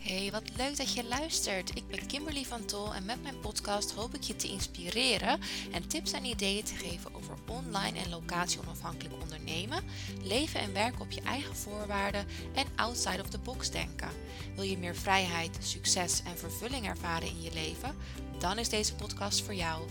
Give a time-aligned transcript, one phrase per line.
[0.00, 1.76] Hey, wat leuk dat je luistert.
[1.76, 5.40] Ik ben Kimberly van Tol en met mijn podcast hoop ik je te inspireren
[5.72, 9.84] en tips en ideeën te geven over online en locatie onafhankelijk ondernemen,
[10.22, 14.08] leven en werken op je eigen voorwaarden en outside of the box denken.
[14.54, 17.96] Wil je meer vrijheid, succes en vervulling ervaren in je leven?
[18.42, 19.82] Dan is deze podcast voor jou.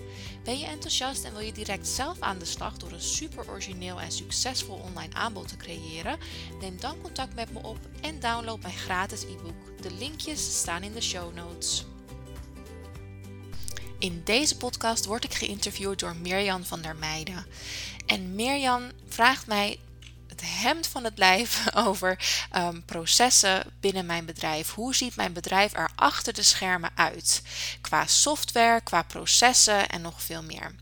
[0.44, 4.02] Ben je enthousiast en wil je direct zelf aan de slag door een super origineel
[4.02, 6.18] en succesvol online aanbod te creëren?
[6.60, 9.82] Neem dan contact met me op en download mijn gratis e-book.
[9.82, 11.86] De linkjes staan in de show notes.
[14.00, 17.46] In deze podcast word ik geïnterviewd door Mirjan van der Meijden.
[18.06, 19.80] En Mirjan vraagt mij
[20.42, 22.20] het hemd van het lijf over
[22.56, 24.72] um, processen binnen mijn bedrijf.
[24.72, 27.42] Hoe ziet mijn bedrijf er achter de schermen uit?
[27.82, 30.76] Qua software, qua processen en nog veel meer.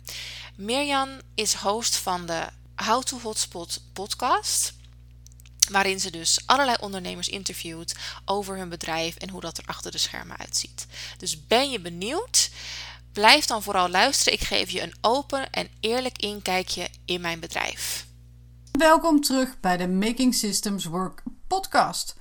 [0.55, 4.73] Mirjan is host van de How to Hotspot podcast.
[5.70, 7.95] Waarin ze dus allerlei ondernemers interviewt
[8.26, 10.86] over hun bedrijf en hoe dat er achter de schermen uitziet.
[11.17, 12.50] Dus ben je benieuwd?
[13.14, 14.33] Blijf dan vooral luisteren.
[14.33, 18.08] Ik geef je een open en eerlijk inkijkje in mijn bedrijf.
[18.72, 22.16] Welkom terug bij de Making Systems Work podcast,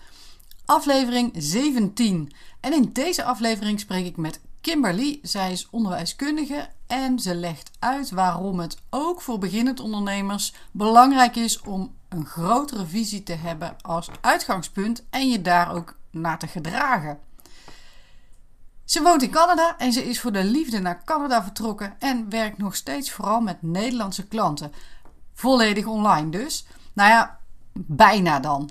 [0.64, 2.32] aflevering 17.
[2.60, 5.18] En in deze aflevering spreek ik met Kimberly.
[5.22, 11.60] Zij is onderwijskundige en ze legt uit waarom het ook voor beginnend ondernemers belangrijk is
[11.60, 17.18] om een grotere visie te hebben als uitgangspunt en je daar ook naar te gedragen.
[18.84, 22.58] Ze woont in Canada en ze is voor de liefde naar Canada vertrokken en werkt
[22.58, 24.72] nog steeds vooral met Nederlandse klanten.
[25.38, 26.66] Volledig online dus.
[26.92, 27.38] Nou ja,
[27.72, 28.70] bijna dan.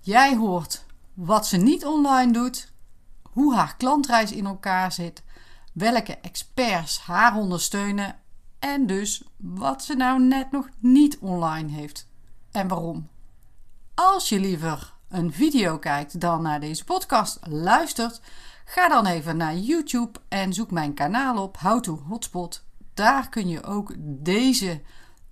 [0.00, 2.72] Jij hoort wat ze niet online doet,
[3.22, 5.22] hoe haar klantreis in elkaar zit,
[5.72, 8.16] welke experts haar ondersteunen
[8.58, 12.08] en dus wat ze nou net nog niet online heeft
[12.50, 13.08] en waarom.
[13.94, 18.20] Als je liever een video kijkt dan naar deze podcast luistert,
[18.64, 22.64] ga dan even naar YouTube en zoek mijn kanaal op How to Hotspot.
[22.94, 24.82] Daar kun je ook deze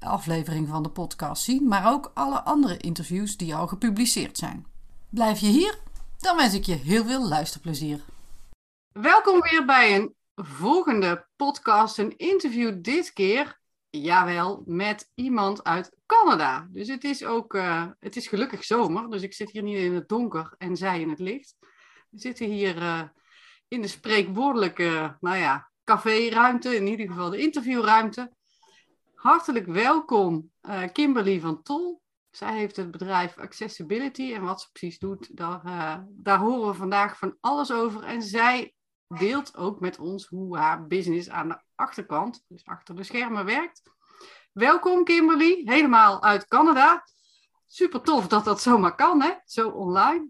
[0.07, 4.67] aflevering van de podcast zien, maar ook alle andere interviews die al gepubliceerd zijn.
[5.09, 5.79] Blijf je hier?
[6.19, 8.01] Dan wens ik je heel veel luisterplezier.
[8.93, 16.69] Welkom weer bij een volgende podcast, een interview dit keer, jawel, met iemand uit Canada.
[16.71, 19.95] Dus het is ook, uh, het is gelukkig zomer, dus ik zit hier niet in
[19.95, 21.57] het donker en zij in het licht.
[22.11, 23.03] We zitten hier uh,
[23.69, 28.33] in de spreekwoordelijke, nou ja, caféruimte, in ieder geval de interviewruimte.
[29.21, 32.03] Hartelijk welkom, uh, Kimberly van Tol.
[32.31, 36.75] Zij heeft het bedrijf Accessibility en wat ze precies doet, daar, uh, daar horen we
[36.75, 38.03] vandaag van alles over.
[38.03, 38.75] En zij
[39.07, 43.83] deelt ook met ons hoe haar business aan de achterkant, dus achter de schermen, werkt.
[44.53, 47.05] Welkom Kimberly, helemaal uit Canada.
[47.67, 49.33] Super tof dat dat zomaar kan, hè?
[49.45, 50.29] Zo online.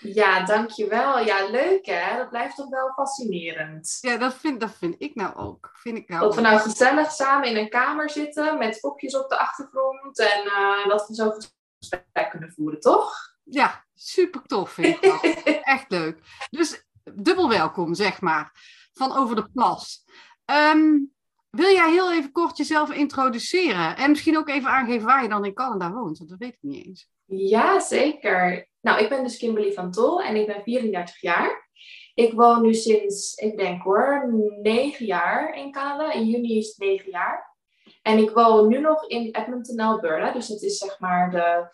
[0.00, 1.18] Ja, dankjewel.
[1.18, 2.16] Ja, leuk hè.
[2.16, 3.98] Dat blijft toch wel fascinerend.
[4.00, 5.70] Ja, dat vind, dat vind ik nou ook.
[5.72, 9.28] Vind ik nou dat we nou gezellig samen in een kamer zitten met kopjes op
[9.28, 11.30] de achtergrond en uh, dat we zo
[11.78, 13.14] gesprek kunnen voeren, toch?
[13.44, 15.42] Ja, super tof vind ik dat.
[15.62, 16.18] Echt leuk.
[16.50, 16.84] Dus
[17.14, 18.52] dubbel welkom, zeg maar,
[18.92, 20.04] van Over de Plas.
[20.44, 21.12] Um,
[21.50, 25.44] wil jij heel even kort jezelf introduceren en misschien ook even aangeven waar je dan
[25.44, 26.18] in Canada woont?
[26.18, 27.08] Want dat weet ik niet eens.
[27.24, 28.68] Ja, zeker.
[28.88, 31.68] Nou, ik ben dus Kimberly van Tol en ik ben 34 jaar.
[32.14, 34.32] Ik woon nu sinds, ik denk hoor,
[34.62, 36.12] negen jaar in Canada.
[36.12, 37.56] In juni is het negen jaar.
[38.02, 40.32] En ik woon nu nog in Edmonton, Alberta.
[40.32, 41.68] Dus dat is zeg maar de,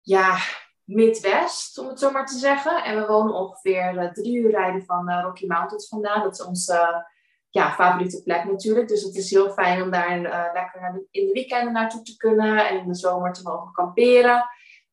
[0.00, 0.36] ja,
[0.84, 2.84] Midwest, om het zo maar te zeggen.
[2.84, 6.22] En we wonen ongeveer drie uur rijden van uh, Rocky Mountains vandaan.
[6.22, 7.06] Dat is onze
[7.50, 8.88] ja, favoriete plek natuurlijk.
[8.88, 10.20] Dus het is heel fijn om daar
[10.52, 12.68] lekker in de weekenden naartoe te kunnen.
[12.68, 14.44] En in de zomer te mogen kamperen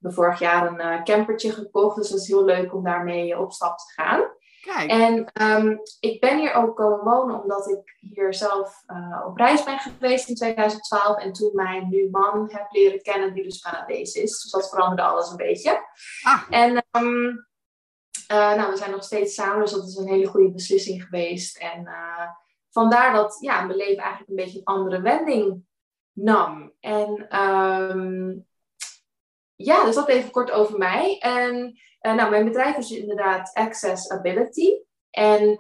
[0.02, 1.96] hebben vorig jaar een uh, campertje gekocht.
[1.96, 4.30] Dus dat is heel leuk om daarmee op stap te gaan.
[4.62, 4.90] Kijk.
[4.90, 9.64] En um, ik ben hier ook komen wonen omdat ik hier zelf uh, op reis
[9.64, 11.18] ben geweest in 2012.
[11.18, 14.42] En toen mijn nu man heb leren kennen, die dus Canadees is.
[14.42, 15.80] Dus dat veranderde alles een beetje.
[16.22, 16.42] Ah.
[16.50, 17.48] En um,
[18.32, 21.58] uh, nou, we zijn nog steeds samen, dus dat is een hele goede beslissing geweest.
[21.58, 21.90] En
[22.70, 25.64] vandaar dat ja, mijn leven eigenlijk een beetje een andere wending
[26.14, 26.74] nam.
[26.80, 28.46] En um,
[29.66, 31.18] ja, dus dat even kort over mij.
[31.20, 34.70] En uh, nou, mijn bedrijf is inderdaad Accessibility.
[35.10, 35.58] En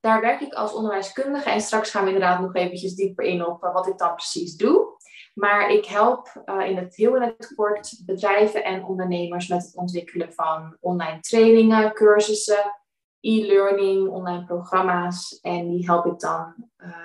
[0.00, 1.50] daar werk ik als onderwijskundige.
[1.50, 4.56] En straks gaan we inderdaad nog eventjes dieper in op uh, wat ik dan precies
[4.56, 4.98] doe.
[5.34, 9.76] Maar ik help uh, in het heel in het kort bedrijven en ondernemers met het
[9.76, 12.78] ontwikkelen van online trainingen, cursussen,
[13.20, 15.38] e-learning, online programma's.
[15.40, 16.54] En die help ik dan,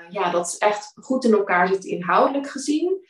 [0.10, 3.06] ja, dat is echt goed in elkaar zit inhoudelijk gezien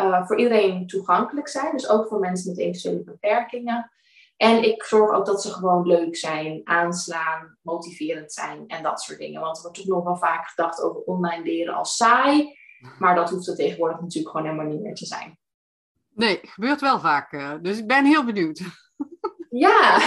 [0.00, 1.72] uh, voor iedereen toegankelijk zijn.
[1.72, 3.90] Dus ook voor mensen met eventuele beperkingen.
[4.36, 9.18] En ik zorg ook dat ze gewoon leuk zijn, aanslaan, motiverend zijn en dat soort
[9.18, 9.40] dingen.
[9.40, 12.56] Want er wordt toch nog wel vaak gedacht over online leren als saai.
[12.98, 15.38] Maar dat hoeft er tegenwoordig natuurlijk gewoon helemaal niet meer te zijn.
[16.14, 17.32] Nee, gebeurt wel vaak.
[17.32, 18.60] eh, Dus ik ben heel benieuwd.
[19.50, 19.98] Ja,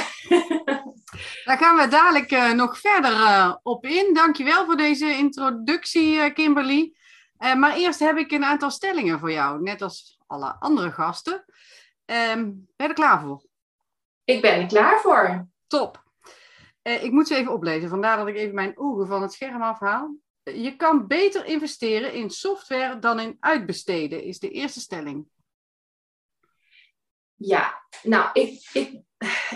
[1.45, 4.13] Daar gaan we dadelijk eh, nog verder eh, op in.
[4.13, 6.95] Dankjewel voor deze introductie, eh, Kimberly.
[7.41, 11.45] Eh, maar eerst heb ik een aantal stellingen voor jou, net als alle andere gasten.
[12.05, 13.45] Ehm, ben je er klaar voor?
[14.23, 15.47] ik ben er klaar voor.
[15.67, 16.03] Top.
[16.81, 19.61] Eh, ik moet ze even oplezen, vandaar dat ik even mijn ogen van het scherm
[19.61, 20.15] afhaal.
[20.43, 25.27] Je kan beter investeren in software dan in uitbesteden, is de eerste stelling.
[27.35, 29.01] Ja, nou, ik, ik,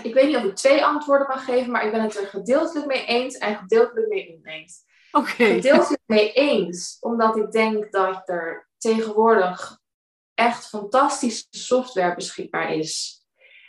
[0.02, 2.86] ik weet niet of ik twee antwoorden mag geven, maar ik ben het er gedeeltelijk
[2.86, 4.85] mee eens en gedeeltelijk mee oneens.
[5.12, 5.44] Oké.
[5.44, 9.78] Gedeeltelijk mee eens, omdat ik denk dat er tegenwoordig
[10.34, 13.24] echt fantastische software beschikbaar is,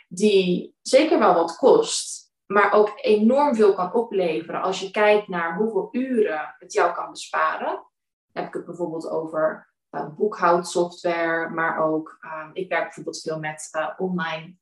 [0.08, 5.56] die zeker wel wat kost, maar ook enorm veel kan opleveren als je kijkt naar
[5.56, 7.66] hoeveel uren het jou kan besparen.
[7.66, 13.38] Dan heb ik het bijvoorbeeld over uh, boekhoudsoftware, maar ook, uh, ik werk bijvoorbeeld veel
[13.38, 14.56] met uh, online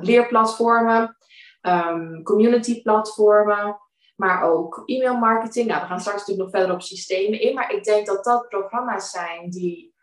[0.00, 1.16] leerplatformen,
[1.62, 3.80] um, community platformen,
[4.14, 5.66] maar ook e-mail marketing.
[5.68, 8.48] Nou, we gaan straks natuurlijk nog verder op systemen in, maar ik denk dat dat
[8.48, 9.94] programma's zijn die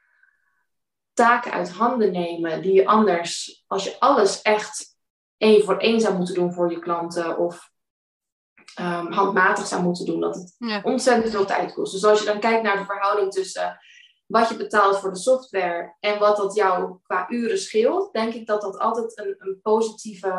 [1.13, 4.97] taken uit handen nemen, die je anders, als je alles echt
[5.37, 7.71] één voor één zou moeten doen voor je klanten of
[8.79, 10.81] um, handmatig zou moeten doen, dat het ja.
[10.83, 11.91] ontzettend veel tijd kost.
[11.91, 13.79] Dus als je dan kijkt naar de verhouding tussen
[14.25, 18.47] wat je betaalt voor de software en wat dat jou qua uren scheelt, denk ik
[18.47, 20.29] dat dat altijd een, een positieve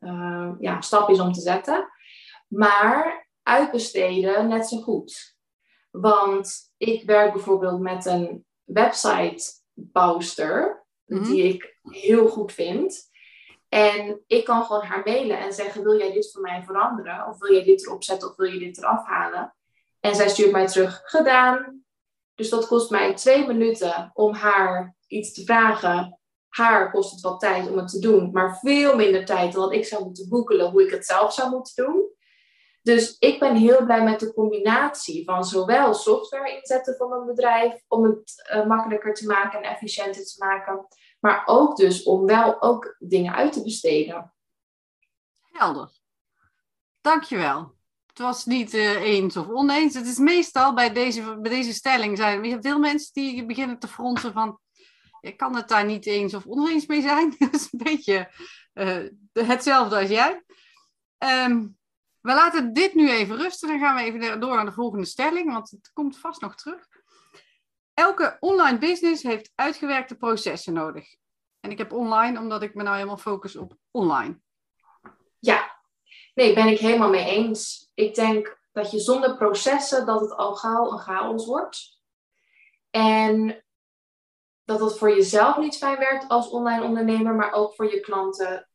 [0.00, 1.88] uh, ja, stap is om te zetten.
[2.54, 5.36] Maar uitbesteden net zo goed.
[5.90, 11.26] Want ik werk bijvoorbeeld met een websitebouwster, mm-hmm.
[11.26, 13.10] die ik heel goed vind.
[13.68, 17.26] En ik kan gewoon haar mailen en zeggen: Wil jij dit voor mij veranderen?
[17.26, 19.54] Of wil jij dit erop zetten of wil je dit eraf halen?
[20.00, 21.84] En zij stuurt mij terug: Gedaan.
[22.34, 26.18] Dus dat kost mij twee minuten om haar iets te vragen.
[26.48, 29.84] Haar kost het wat tijd om het te doen, maar veel minder tijd dan ik
[29.84, 32.10] zou moeten boekelen hoe ik het zelf zou moeten doen.
[32.82, 37.84] Dus ik ben heel blij met de combinatie van zowel software inzetten van een bedrijf
[37.88, 40.86] om het uh, makkelijker te maken en efficiënter te maken,
[41.20, 44.34] maar ook dus om wel ook dingen uit te besteden.
[45.40, 45.90] Helder.
[47.00, 47.74] Dankjewel.
[48.06, 49.94] Het was niet uh, eens of oneens.
[49.94, 53.88] Het is meestal bij deze, bij deze stelling zijn er veel mensen die beginnen te
[53.88, 54.60] fronsen van
[55.20, 57.34] ik kan het daar niet eens of oneens mee zijn.
[57.38, 58.30] Dat is een beetje
[58.74, 60.42] uh, hetzelfde als jij.
[61.18, 61.78] Um,
[62.22, 63.68] we laten dit nu even rusten.
[63.68, 66.86] Dan gaan we even door naar de volgende stelling, want het komt vast nog terug.
[67.94, 71.16] Elke online business heeft uitgewerkte processen nodig.
[71.60, 74.40] En ik heb online, omdat ik me nou helemaal focus op online.
[75.38, 75.76] Ja,
[76.34, 77.90] nee, ben ik helemaal mee eens.
[77.94, 82.00] Ik denk dat je zonder processen, dat het al gauw een chaos wordt.
[82.90, 83.64] En
[84.64, 88.68] dat het voor jezelf niet fijn werkt als online ondernemer, maar ook voor je klanten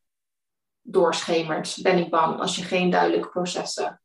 [0.90, 4.00] doorschemert, ben ik bang, als je geen duidelijke processen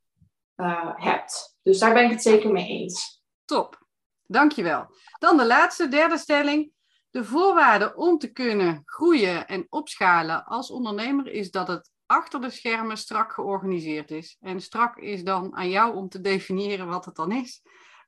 [0.56, 1.58] uh, hebt.
[1.62, 3.24] Dus daar ben ik het zeker mee eens.
[3.46, 3.86] Top,
[4.24, 4.96] dankjewel.
[5.20, 6.72] Dan de laatste, derde stelling.
[7.10, 12.50] De voorwaarde om te kunnen groeien en opschalen als ondernemer is dat het achter de
[12.50, 14.38] schermen strak georganiseerd is.
[14.40, 17.62] En strak is dan aan jou om te definiëren wat het dan is.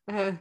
[0.05, 0.35] Uh...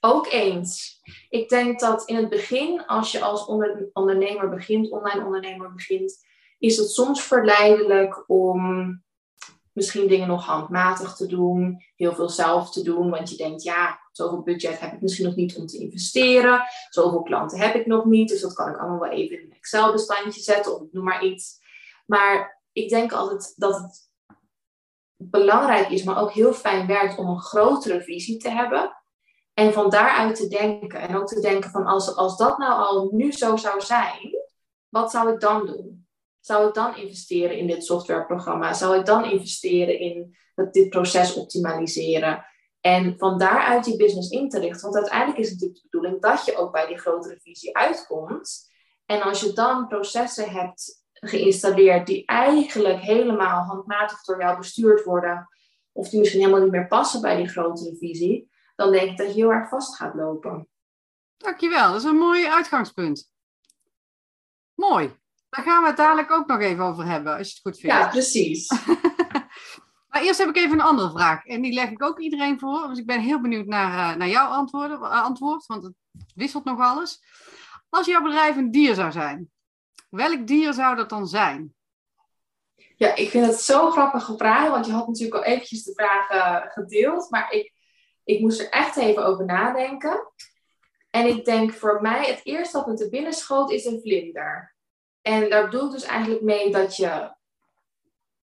[0.00, 1.00] Ook eens.
[1.28, 6.26] Ik denk dat in het begin, als je als onder, ondernemer begint, online ondernemer begint,
[6.58, 9.02] is het soms verleidelijk om
[9.72, 14.00] misschien dingen nog handmatig te doen, heel veel zelf te doen, want je denkt, ja,
[14.12, 18.04] zoveel budget heb ik misschien nog niet om te investeren, zoveel klanten heb ik nog
[18.04, 21.24] niet, dus dat kan ik allemaal wel even in een Excel-bestandje zetten of noem maar
[21.24, 21.58] iets.
[22.06, 24.10] Maar ik denk altijd dat het
[25.16, 28.96] belangrijk is, maar ook heel fijn werkt om een grotere visie te hebben.
[29.54, 31.00] En van daaruit te denken.
[31.00, 34.30] En ook te denken van als, als dat nou al nu zo zou zijn,
[34.88, 36.07] wat zou ik dan doen?
[36.48, 38.72] Zou ik dan investeren in dit softwareprogramma?
[38.72, 42.44] Zou ik dan investeren in het, dit proces optimaliseren?
[42.80, 44.82] En van daaruit die business in te richten.
[44.82, 48.70] Want uiteindelijk is het natuurlijk de bedoeling dat je ook bij die grotere visie uitkomt.
[49.06, 55.48] En als je dan processen hebt geïnstalleerd die eigenlijk helemaal handmatig door jou bestuurd worden,
[55.92, 59.26] of die misschien helemaal niet meer passen bij die grotere visie, dan denk ik dat
[59.26, 60.68] je heel erg vast gaat lopen.
[61.36, 63.32] Dankjewel, dat is een mooi uitgangspunt.
[64.74, 65.16] Mooi.
[65.50, 67.96] Daar gaan we het dadelijk ook nog even over hebben, als je het goed vindt.
[67.96, 68.70] Ja, precies.
[70.08, 71.44] maar eerst heb ik even een andere vraag.
[71.44, 72.88] En die leg ik ook iedereen voor.
[72.88, 75.94] Dus ik ben heel benieuwd naar, uh, naar jouw antwoorden, uh, antwoord, want het
[76.34, 77.22] wisselt nog alles.
[77.88, 79.50] Als jouw bedrijf een dier zou zijn,
[80.10, 81.74] welk dier zou dat dan zijn?
[82.96, 86.70] Ja, ik vind het zo grappige vraag, want je had natuurlijk al eventjes de vragen
[86.70, 87.72] gedeeld, maar ik,
[88.24, 90.32] ik moest er echt even over nadenken.
[91.10, 94.76] En ik denk voor mij, het eerste wat me te binnen schoot is een vlinder.
[95.28, 97.34] En daar bedoel ik dus eigenlijk mee dat je,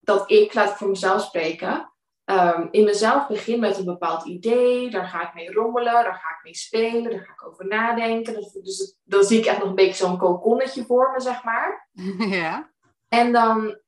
[0.01, 1.93] dat ik, laat ik voor mezelf spreken,
[2.25, 4.91] um, in mezelf begin met een bepaald idee.
[4.91, 8.35] Daar ga ik mee rommelen, daar ga ik mee spelen, daar ga ik over nadenken.
[8.35, 11.89] Dus, dus dan zie ik echt nog een beetje zo'n kokonnetje voor me, zeg maar.
[12.39, 12.73] Ja.
[13.09, 13.79] En dan,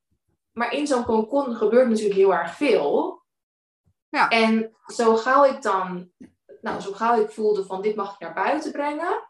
[0.51, 3.23] maar in zo'n kokon gebeurt natuurlijk heel erg veel.
[4.09, 4.29] Ja.
[4.29, 6.11] En zo gauw ik dan,
[6.61, 9.26] nou, zo gauw ik voelde van dit mag ik naar buiten brengen.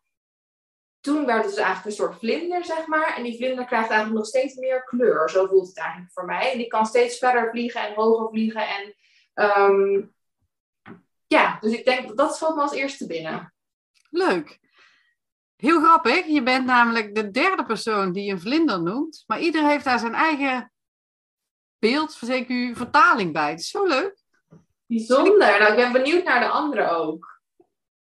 [1.13, 3.15] Toen werd het dus eigenlijk een soort vlinder, zeg maar.
[3.15, 5.29] En die vlinder krijgt eigenlijk nog steeds meer kleur.
[5.29, 6.51] Zo voelt het eigenlijk voor mij.
[6.51, 8.67] En die kan steeds verder vliegen en hoger vliegen.
[8.67, 8.95] En
[9.37, 10.01] Ehm,
[11.27, 13.53] ja, dus ik denk dat dat valt me als eerste binnen.
[14.09, 14.59] Leuk.
[15.55, 16.25] Heel grappig.
[16.25, 19.23] Je bent namelijk de derde persoon die een vlinder noemt.
[19.27, 20.71] Maar ieder heeft daar zijn eigen
[21.79, 23.49] beeld, zeker vertaling bij.
[23.49, 24.17] Het is zo leuk.
[24.85, 25.59] Bijzonder.
[25.59, 27.36] Nou, ik ben benieuwd naar de anderen ook.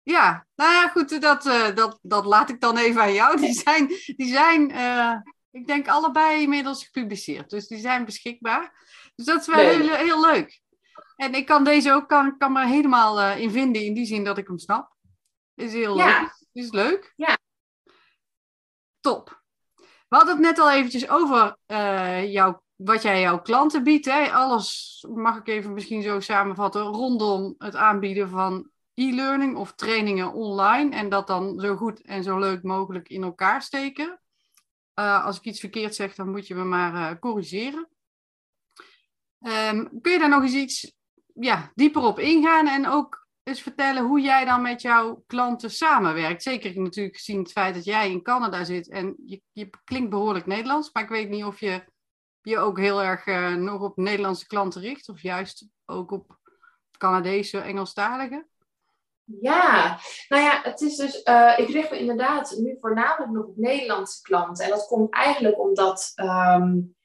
[0.08, 3.36] Ja, nou ja, goed, dat, uh, dat, dat laat ik dan even aan jou.
[3.40, 3.86] Die zijn,
[4.16, 5.14] die zijn uh,
[5.50, 7.50] ik denk, allebei inmiddels gepubliceerd.
[7.50, 8.72] Dus die zijn beschikbaar.
[9.14, 10.60] Dus dat is wel heel, heel leuk.
[11.16, 14.24] En ik kan deze ook kan, kan me helemaal uh, in vinden, in die zin
[14.24, 14.94] dat ik hem snap.
[15.54, 16.20] Is heel ja.
[16.20, 16.46] leuk.
[16.52, 17.12] Is leuk.
[17.16, 17.38] Ja.
[19.00, 19.42] Top.
[20.08, 21.56] We hadden het net al eventjes over
[22.30, 24.04] jouw, wat jij jouw klanten biedt.
[24.04, 24.32] Hè?
[24.32, 30.96] Alles, mag ik even misschien zo samenvatten, rondom het aanbieden van e-learning of trainingen online.
[30.96, 34.20] En dat dan zo goed en zo leuk mogelijk in elkaar steken.
[34.98, 37.88] Uh, als ik iets verkeerd zeg, dan moet je me maar corrigeren.
[39.40, 40.94] Um, kun je daar nog eens iets
[41.34, 46.42] ja, dieper op ingaan en ook eens vertellen hoe jij dan met jouw klanten samenwerkt.
[46.42, 50.46] Zeker natuurlijk gezien het feit dat jij in Canada zit en je, je klinkt behoorlijk
[50.46, 51.84] Nederlands, maar ik weet niet of je
[52.42, 56.38] je ook heel erg uh, nog op Nederlandse klanten richt of juist ook op
[56.98, 58.48] Canadese, Engelstaligen.
[59.40, 63.56] Ja, nou ja, het is dus, uh, ik richt me inderdaad nu voornamelijk nog op
[63.56, 64.64] Nederlandse klanten.
[64.64, 66.96] En dat komt eigenlijk omdat um,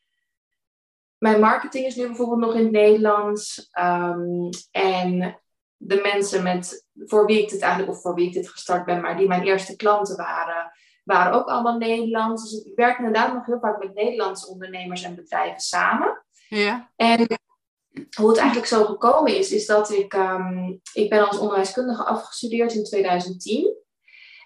[1.18, 3.70] mijn marketing is nu bijvoorbeeld nog in het Nederlands.
[3.80, 5.40] Um, en
[5.78, 9.02] de mensen met, voor wie ik dit eigenlijk, of voor wie ik dit gestart ben,
[9.02, 10.72] maar die mijn eerste klanten waren,
[11.04, 12.52] waren ook allemaal Nederlands.
[12.52, 16.24] Dus ik werk inderdaad nog heel vaak met Nederlandse ondernemers en bedrijven samen.
[16.48, 16.92] Ja.
[16.96, 17.28] En
[18.16, 22.74] hoe het eigenlijk zo gekomen is, is dat ik, um, ik ben als onderwijskundige afgestudeerd
[22.74, 23.76] in 2010.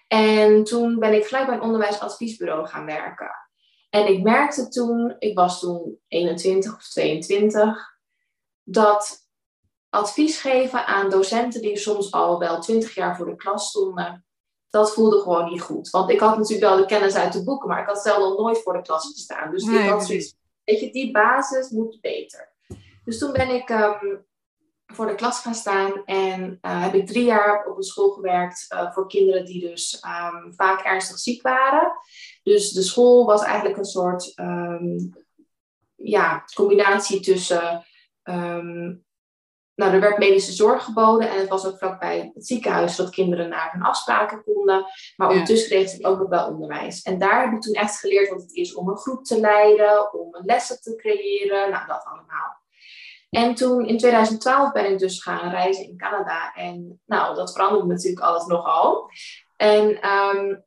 [0.08, 3.30] En toen ben ik gelijk bij een onderwijsadviesbureau gaan werken.
[3.90, 7.98] En ik merkte toen, ik was toen 21 of 22,
[8.62, 9.26] dat
[9.88, 14.26] advies geven aan docenten die soms al wel 20 jaar voor de klas stonden,
[14.70, 15.90] dat voelde gewoon niet goed.
[15.90, 18.38] Want ik had natuurlijk wel de kennis uit de boeken, maar ik had zelf nog
[18.38, 19.50] nooit voor de klas gestaan.
[19.50, 22.55] Dus nee, ik had zoiets, weet je, die basis moet beter.
[23.06, 24.26] Dus toen ben ik um,
[24.86, 28.66] voor de klas gaan staan en uh, heb ik drie jaar op een school gewerkt
[28.74, 31.92] uh, voor kinderen die dus um, vaak ernstig ziek waren.
[32.42, 35.10] Dus de school was eigenlijk een soort um,
[35.94, 37.86] ja, combinatie tussen.
[39.74, 43.48] Nou, er werd medische zorg geboden en het was ook vlakbij het ziekenhuis, zodat kinderen
[43.48, 44.84] naar hun afspraken konden.
[45.16, 47.02] Maar ondertussen kreeg ik ook nog wel onderwijs.
[47.02, 50.12] En daar heb ik toen echt geleerd wat het is om een groep te leiden,
[50.14, 52.64] om een lessen te creëren, nou dat allemaal.
[53.30, 56.52] En toen in 2012 ben ik dus gaan reizen in Canada.
[56.54, 59.10] En nou, dat veranderde natuurlijk alles nogal.
[59.56, 60.64] En um,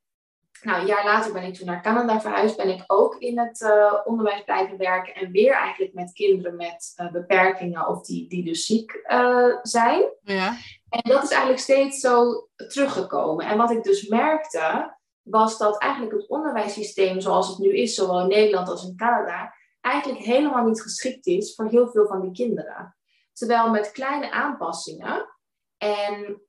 [0.61, 2.57] nou, een jaar later ben ik toen naar Canada verhuisd.
[2.57, 5.15] Ben ik ook in het uh, onderwijs blijven werken.
[5.15, 10.03] En weer eigenlijk met kinderen met uh, beperkingen of die, die dus ziek uh, zijn.
[10.21, 10.57] Ja.
[10.89, 13.45] En dat is eigenlijk steeds zo teruggekomen.
[13.45, 18.19] En wat ik dus merkte, was dat eigenlijk het onderwijssysteem zoals het nu is, zowel
[18.19, 22.31] in Nederland als in Canada, eigenlijk helemaal niet geschikt is voor heel veel van die
[22.31, 22.95] kinderen.
[23.33, 25.35] Terwijl met kleine aanpassingen
[25.77, 26.41] en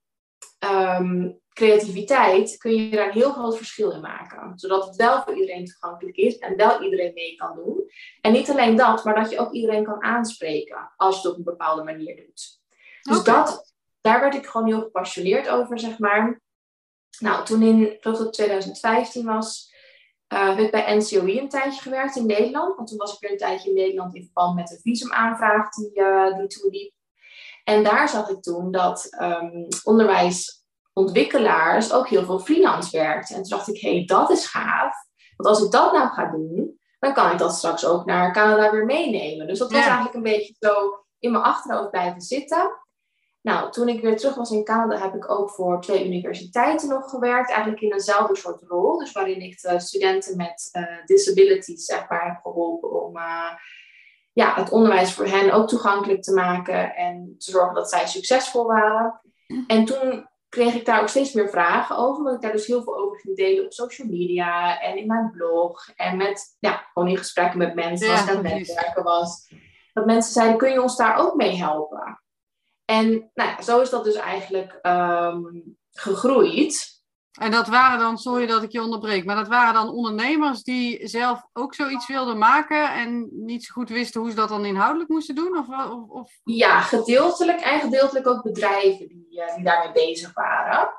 [0.65, 4.53] um, creativiteit kun je daar een heel groot verschil in maken.
[4.59, 7.91] Zodat het wel voor iedereen toegankelijk is en wel iedereen mee kan doen.
[8.21, 11.39] En niet alleen dat, maar dat je ook iedereen kan aanspreken als je het op
[11.39, 12.61] een bepaalde manier doet.
[13.03, 13.35] Dus okay.
[13.35, 16.41] dat, daar werd ik gewoon heel gepassioneerd over, zeg maar.
[17.19, 19.70] Nou, toen in, ik geloof dat het 2015 was,
[20.33, 22.77] uh, heb ik bij NCOI een tijdje gewerkt in Nederland.
[22.77, 25.91] Want toen was ik weer een tijdje in Nederland in verband met een visumaanvraag die,
[25.95, 26.93] uh, die toen liep.
[27.65, 33.37] En daar zag ik toen dat um, onderwijsontwikkelaars ook heel veel freelance werkten.
[33.37, 34.95] En toen dacht ik, hé, hey, dat is gaaf.
[35.37, 38.71] Want als ik dat nou ga doen, dan kan ik dat straks ook naar Canada
[38.71, 39.47] weer meenemen.
[39.47, 39.85] Dus dat was ja.
[39.85, 42.71] eigenlijk een beetje zo in mijn achterhoofd blijven zitten.
[43.43, 47.11] Nou, toen ik weer terug was in Canada, heb ik ook voor twee universiteiten nog
[47.11, 47.51] gewerkt.
[47.51, 48.99] Eigenlijk in eenzelfde soort rol.
[48.99, 53.51] Dus waarin ik de studenten met uh, disabilities zeg maar, heb geholpen om uh,
[54.33, 56.95] ja, het onderwijs voor hen ook toegankelijk te maken.
[56.95, 59.21] En te zorgen dat zij succesvol waren.
[59.67, 62.17] En toen kreeg ik daar ook steeds meer vragen over.
[62.17, 65.31] Omdat ik daar dus heel veel over ging delen op social media en in mijn
[65.31, 65.89] blog.
[65.97, 69.53] En met, ja, gewoon in gesprekken met mensen als ik aan het netwerken was.
[69.93, 72.20] Dat mensen zeiden, kun je ons daar ook mee helpen?
[72.91, 76.99] En nou ja, zo is dat dus eigenlijk um, gegroeid.
[77.41, 81.09] En dat waren dan, sorry dat ik je onderbreek, maar dat waren dan ondernemers die
[81.09, 85.11] zelf ook zoiets wilden maken en niet zo goed wisten hoe ze dat dan inhoudelijk
[85.11, 85.59] moesten doen?
[85.59, 86.31] Of, of, of...
[86.45, 90.91] Ja, gedeeltelijk en gedeeltelijk ook bedrijven die, uh, die daarmee bezig waren.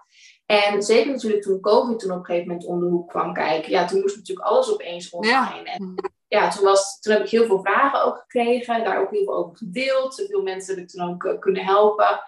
[0.46, 3.72] En zeker natuurlijk toen COVID toen op een gegeven moment om de hoek kwam kijken,
[3.72, 5.64] ja, toen moest natuurlijk alles opeens online.
[5.64, 5.64] Ja.
[5.64, 5.96] En
[6.32, 9.36] ja, toen, was, toen heb ik heel veel vragen ook gekregen, daar ook heel veel
[9.36, 10.24] over gedeeld.
[10.30, 12.22] Veel mensen heb ik toen ook uh, kunnen helpen.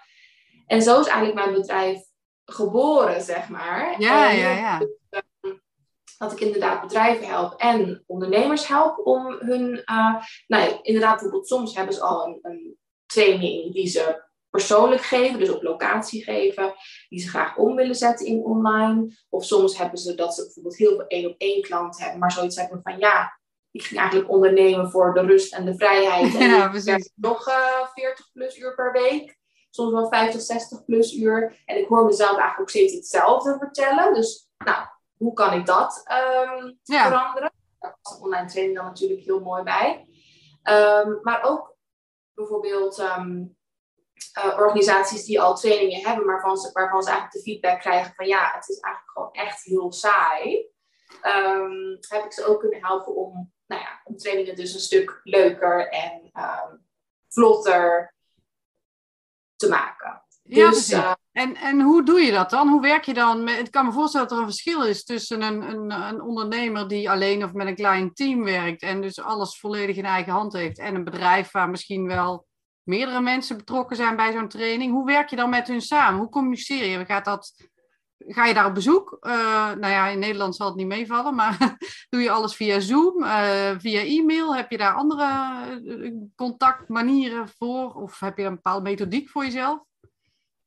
[0.66, 2.02] En zo is eigenlijk mijn bedrijf
[2.44, 4.00] geboren, zeg maar.
[4.00, 4.80] Ja, ja, ja.
[5.10, 5.54] Ehm,
[6.18, 11.76] dat ik inderdaad bedrijven help en ondernemers help om hun, uh, nou inderdaad, bijvoorbeeld soms
[11.76, 16.74] hebben ze al een, een training die ze persoonlijk geven, dus op locatie geven,
[17.08, 19.16] die ze graag om willen zetten in online.
[19.28, 22.32] Of soms hebben ze dat ze bijvoorbeeld heel veel één op één klant hebben, maar
[22.32, 23.42] zoiets hebben van ja,
[23.74, 26.34] ik ging eigenlijk ondernemen voor de rust en de vrijheid.
[26.38, 29.42] En ja, nog uh, 40 plus uur per week
[29.74, 31.62] soms wel 50, 60 plus uur.
[31.64, 34.14] En ik hoor mezelf eigenlijk ook steeds hetzelfde vertellen.
[34.14, 36.04] Dus nou, hoe kan ik dat
[36.56, 37.52] um, veranderen?
[37.78, 40.08] Daar past een online training dan natuurlijk heel mooi bij.
[40.62, 41.76] Um, maar ook
[42.34, 43.56] bijvoorbeeld um,
[44.44, 48.14] uh, organisaties die al trainingen hebben, maar waarvan ze, waarvan ze eigenlijk de feedback krijgen
[48.14, 50.68] van ja, het is eigenlijk gewoon echt heel saai.
[52.08, 55.88] heb ik ze ook kunnen helpen om, nou ja, om trainingen dus een stuk leuker
[55.88, 56.30] en
[57.28, 58.14] vlotter
[59.56, 60.22] te maken.
[60.42, 62.68] Ja, dus, uh, en, en hoe doe je dat dan?
[62.68, 63.44] Hoe werk je dan?
[63.44, 66.88] Met, ik kan me voorstellen dat er een verschil is tussen een, een, een ondernemer
[66.88, 70.52] die alleen of met een klein team werkt en dus alles volledig in eigen hand
[70.52, 72.46] heeft en een bedrijf waar misschien wel
[72.82, 74.92] meerdere mensen betrokken zijn bij zo'n training.
[74.92, 76.20] Hoe werk je dan met hun samen?
[76.20, 77.04] Hoe communiceer je?
[77.04, 77.54] Gaat dat
[78.18, 79.18] Ga je daar op bezoek?
[79.20, 79.32] Uh,
[79.72, 81.76] nou ja, in Nederland zal het niet meevallen, maar
[82.10, 84.56] doe je alles via Zoom, uh, via e-mail?
[84.56, 85.26] Heb je daar andere
[85.84, 87.94] uh, contactmanieren voor?
[87.94, 89.78] Of heb je een bepaalde methodiek voor jezelf?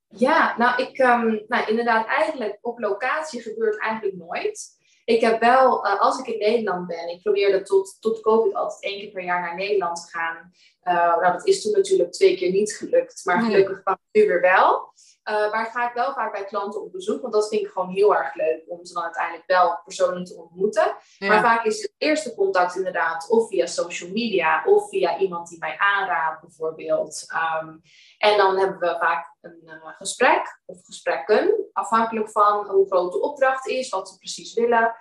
[0.07, 4.75] Ja, nou, ik, um, nou inderdaad, eigenlijk op locatie gebeurt eigenlijk nooit.
[5.05, 8.99] Ik heb wel, als ik in Nederland ben, ik probeerde tot, tot COVID altijd één
[8.99, 10.51] keer per jaar naar Nederland te gaan.
[10.83, 14.41] nou, dat is toen natuurlijk twee keer niet gelukt, maar gelukkig kwam het nu weer
[14.41, 14.93] wel.
[15.29, 17.89] Uh, maar ga ik wel vaak bij klanten op bezoek, want dat vind ik gewoon
[17.89, 20.95] heel erg leuk om ze dan uiteindelijk wel persoonlijk te ontmoeten.
[21.19, 25.59] Maar vaak is het eerste contact inderdaad of via social media of via iemand die
[25.59, 27.25] mij aanraadt bijvoorbeeld.
[27.61, 27.81] Um,
[28.17, 33.21] en dan hebben we vaak een uh, gesprek of gesprekken, afhankelijk van hoe groot de
[33.21, 34.95] opdracht is, wat ze precies willen.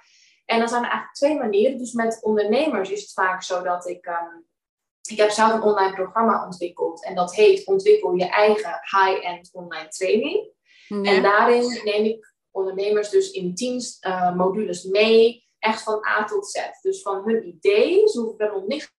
[0.44, 1.78] En dan zijn er eigenlijk twee manieren.
[1.78, 4.46] Dus met ondernemers is het vaak zo dat ik um,
[5.06, 9.88] ik heb zelf een online programma ontwikkeld en dat heet Ontwikkel je eigen high-end online
[9.88, 10.54] training.
[10.88, 16.48] En daarin neem ik ondernemers dus in tien uh, modules mee, echt van A tot
[16.48, 16.58] Z.
[16.80, 18.94] Dus van hun idee, ze hoeven nog niks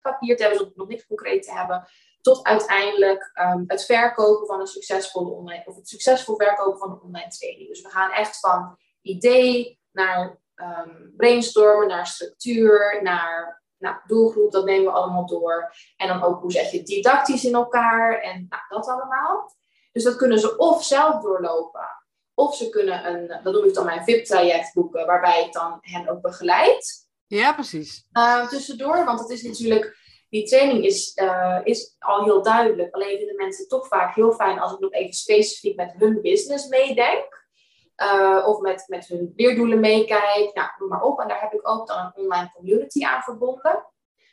[0.00, 1.88] papier te hebben, ze hoeven nog niks concreet te hebben,
[2.20, 7.02] tot uiteindelijk um, het verkopen van een succesvolle online, of het succesvol verkopen van een
[7.02, 7.68] online training.
[7.68, 14.64] Dus we gaan echt van idee naar um, brainstormen, naar structuur, naar nou, doelgroep, dat
[14.64, 15.72] nemen we allemaal door.
[15.96, 19.56] En dan ook hoe zet je didactisch in elkaar en nou, dat allemaal.
[19.92, 21.88] Dus dat kunnen ze of zelf doorlopen,
[22.34, 26.08] of ze kunnen een, dat noem ik dan mijn VIP-traject boeken, waarbij ik dan hen
[26.08, 27.06] ook begeleid.
[27.26, 28.06] Ja, precies.
[28.12, 29.96] Uh, tussendoor, want het is natuurlijk,
[30.28, 32.94] die training is, uh, is al heel duidelijk.
[32.94, 36.68] Alleen vinden mensen toch vaak heel fijn als ik nog even specifiek met hun business
[36.68, 37.37] meedenk.
[38.02, 40.54] Uh, of met, met hun leerdoelen meekijkt.
[40.54, 41.20] Nou, noem maar op.
[41.20, 43.86] En daar heb ik ook dan een online community aan verbonden.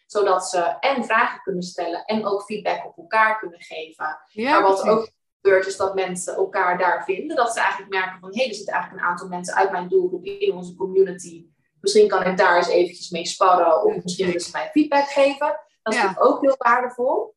[0.06, 4.18] Zodat ze en vragen kunnen stellen en ook feedback op elkaar kunnen geven.
[4.28, 5.10] Ja, maar wat ook
[5.42, 7.36] gebeurt is dat mensen elkaar daar vinden.
[7.36, 9.88] Dat ze eigenlijk merken van, hé, hey, er zitten eigenlijk een aantal mensen uit mijn
[9.88, 11.46] doelgroep in onze community.
[11.82, 13.84] Misschien kan ik daar eens eventjes mee sparren.
[13.84, 15.60] Of misschien willen ze mij feedback geven.
[15.84, 16.16] Dat is ja.
[16.18, 17.35] ook heel waardevol.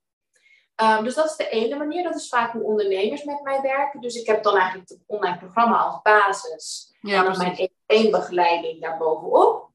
[0.83, 2.03] Um, dus dat is de ene manier.
[2.03, 4.01] Dat is vaak hoe ondernemers met mij werken.
[4.01, 6.97] Dus ik heb dan eigenlijk het online programma als basis.
[7.01, 9.71] Ja, en dan mijn één begeleiding daarbovenop.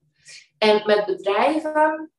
[0.58, 2.12] En met bedrijven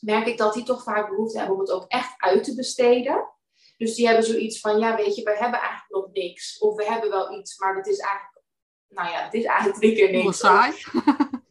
[0.00, 3.28] merk ik dat die toch vaak behoefte hebben om het ook echt uit te besteden.
[3.76, 6.58] Dus die hebben zoiets van, ja weet je, we hebben eigenlijk nog niks.
[6.58, 8.42] Of we hebben wel iets, maar het is eigenlijk,
[8.88, 10.42] nou ja, het is eigenlijk drie keer niks.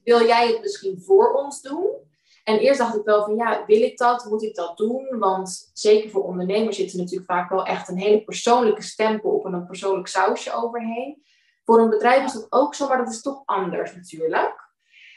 [0.03, 2.11] Wil jij het misschien voor ons doen?
[2.43, 4.25] En eerst dacht ik wel van ja, wil ik dat?
[4.25, 5.19] Moet ik dat doen?
[5.19, 9.45] Want zeker voor ondernemers zit er natuurlijk vaak wel echt een hele persoonlijke stempel op
[9.45, 11.23] en een persoonlijk sausje overheen.
[11.65, 14.71] Voor een bedrijf is dat ook zo, maar dat is toch anders natuurlijk.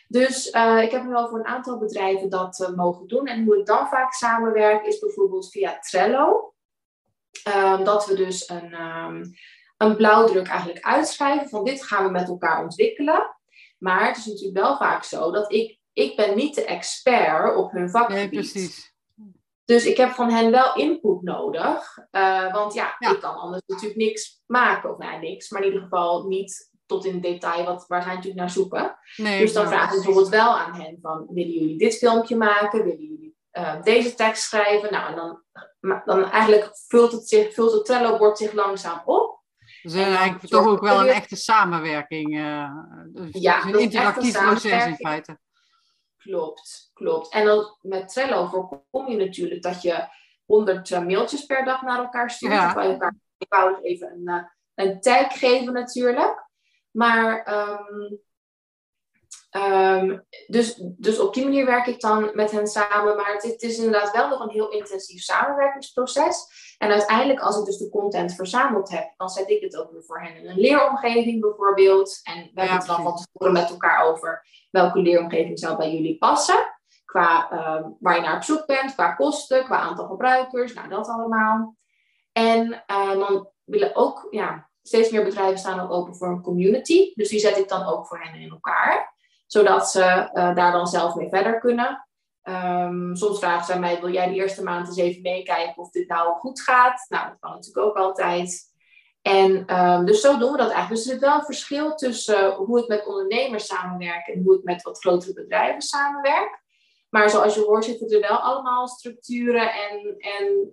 [0.09, 3.27] Dus uh, ik heb nu al voor een aantal bedrijven dat uh, mogen doen.
[3.27, 6.55] En hoe ik dan vaak samenwerk is bijvoorbeeld via Trello.
[7.57, 9.35] Um, dat we dus een, um,
[9.77, 13.37] een blauwdruk eigenlijk uitschrijven van dit gaan we met elkaar ontwikkelen.
[13.79, 17.73] Maar het is natuurlijk wel vaak zo dat ik, ik ben niet de expert op
[17.73, 18.17] hun vakgebied.
[18.17, 18.95] Nee, precies.
[19.65, 21.99] Dus ik heb van hen wel input nodig.
[22.13, 24.91] Uh, want ja, ja, ik kan anders natuurlijk niks maken.
[24.91, 28.41] Of nou, niks, maar in ieder geval niet tot in detail wat, waar zij natuurlijk
[28.41, 28.99] naar zoeken.
[29.17, 32.85] Nee, dus dan vraag ik bijvoorbeeld wel aan hen van, willen jullie dit filmpje maken?
[32.85, 34.93] Willen jullie uh, deze tekst schrijven?
[34.93, 35.43] Nou, en dan,
[36.05, 39.43] dan eigenlijk vult het, zich, vult het Trello-bord zich langzaam op.
[39.83, 42.35] Dus eigenlijk toch ook wel een echte samenwerking.
[42.35, 42.69] Uh,
[43.31, 45.39] ja, een interactief proces in feite.
[46.27, 47.33] Klopt, klopt.
[47.33, 50.09] En dan met Trello voorkom je natuurlijk dat je
[50.45, 52.53] 100 uh, mailtjes per dag naar elkaar stuurt.
[52.53, 52.69] Ja.
[52.69, 56.49] Of elkaar eenvoudig even een, uh, een tag geven natuurlijk.
[56.91, 58.21] Maar um,
[59.63, 63.17] um, dus, dus op die manier werk ik dan met hen samen.
[63.17, 66.47] Maar het, het, is inderdaad wel nog een heel intensief samenwerkingsproces.
[66.79, 70.05] En uiteindelijk, als ik dus de content verzameld heb, dan zet ik het ook weer
[70.05, 72.21] voor hen in een leeromgeving bijvoorbeeld.
[72.23, 76.19] En we hebben het dan van tevoren met elkaar over welke leeromgeving zou bij jullie
[76.19, 76.75] passen.
[77.05, 81.09] Qua uh, waar je naar op zoek bent, qua kosten, qua aantal gebruikers, nou dat
[81.09, 81.77] allemaal.
[82.33, 87.13] En uh, dan willen ook, ja, steeds meer bedrijven staan ook open voor een community.
[87.15, 89.15] Dus die zet ik dan ook voor hen in elkaar.
[89.47, 92.09] Zodat ze uh, daar dan zelf mee verder kunnen.
[92.49, 96.09] Um, soms vragen ze mij, wil jij de eerste maand eens even meekijken of dit
[96.09, 97.07] nou goed gaat?
[97.09, 98.75] Nou, dat kan natuurlijk ook altijd.
[99.23, 100.89] En um, dus zo doen we dat eigenlijk.
[100.89, 104.65] Dus er zit wel een verschil tussen hoe ik met ondernemers samenwerk en hoe ik
[104.65, 106.63] met wat grotere bedrijven samenwerk.
[107.09, 110.73] Maar zoals je hoort zitten er wel allemaal structuren en, en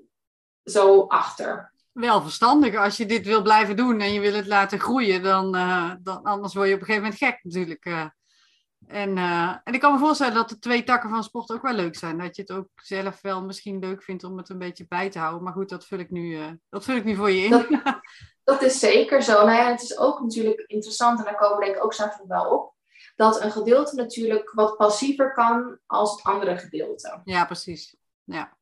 [0.63, 2.75] zo achter wel verstandig.
[2.75, 6.23] Als je dit wil blijven doen en je wil het laten groeien, dan, uh, dan
[6.23, 7.85] anders word je op een gegeven moment gek natuurlijk.
[7.85, 8.05] Uh,
[8.87, 11.73] en, uh, en ik kan me voorstellen dat de twee takken van sport ook wel
[11.73, 12.17] leuk zijn.
[12.17, 15.19] Dat je het ook zelf wel misschien leuk vindt om het een beetje bij te
[15.19, 15.43] houden.
[15.43, 17.51] Maar goed, dat vul ik nu, dat vul ik nu voor je in.
[17.51, 17.67] Dat,
[18.43, 19.45] dat is zeker zo.
[19.45, 22.49] Nou ja, het is ook natuurlijk interessant, en daar komen denk ik ook straks wel
[22.49, 22.73] op.
[23.15, 27.21] Dat een gedeelte natuurlijk wat passiever kan als het andere gedeelte.
[27.23, 27.95] Ja, precies.
[28.23, 28.57] Ja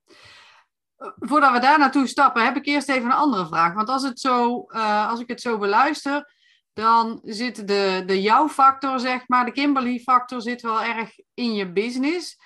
[1.19, 3.73] voordat we daar naartoe stappen, heb ik eerst even een andere vraag.
[3.73, 6.34] Want als, het zo, uh, als ik het zo beluister,
[6.73, 12.39] dan zit de, de jouw-factor, zeg maar, de Kimberly-factor, zit wel erg in je business.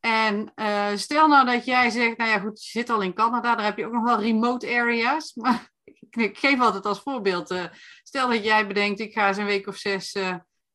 [0.00, 3.54] En uh, stel nou dat jij zegt, nou ja, goed, je zit al in Canada,
[3.54, 5.34] daar heb je ook nog wel remote areas.
[5.42, 5.70] Maar
[6.10, 7.64] ik, geef altijd als voorbeeld, uh,
[8.02, 10.16] stel dat jij bedenkt, ik ga eens een week of zes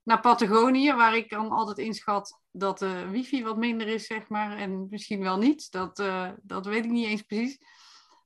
[0.04, 4.58] naar Patagonië, waar ik dan altijd inschat dat de wifi wat minder is, zeg maar.
[4.58, 6.04] En misschien wel niet, dat,
[6.42, 7.58] dat weet ik niet eens precies.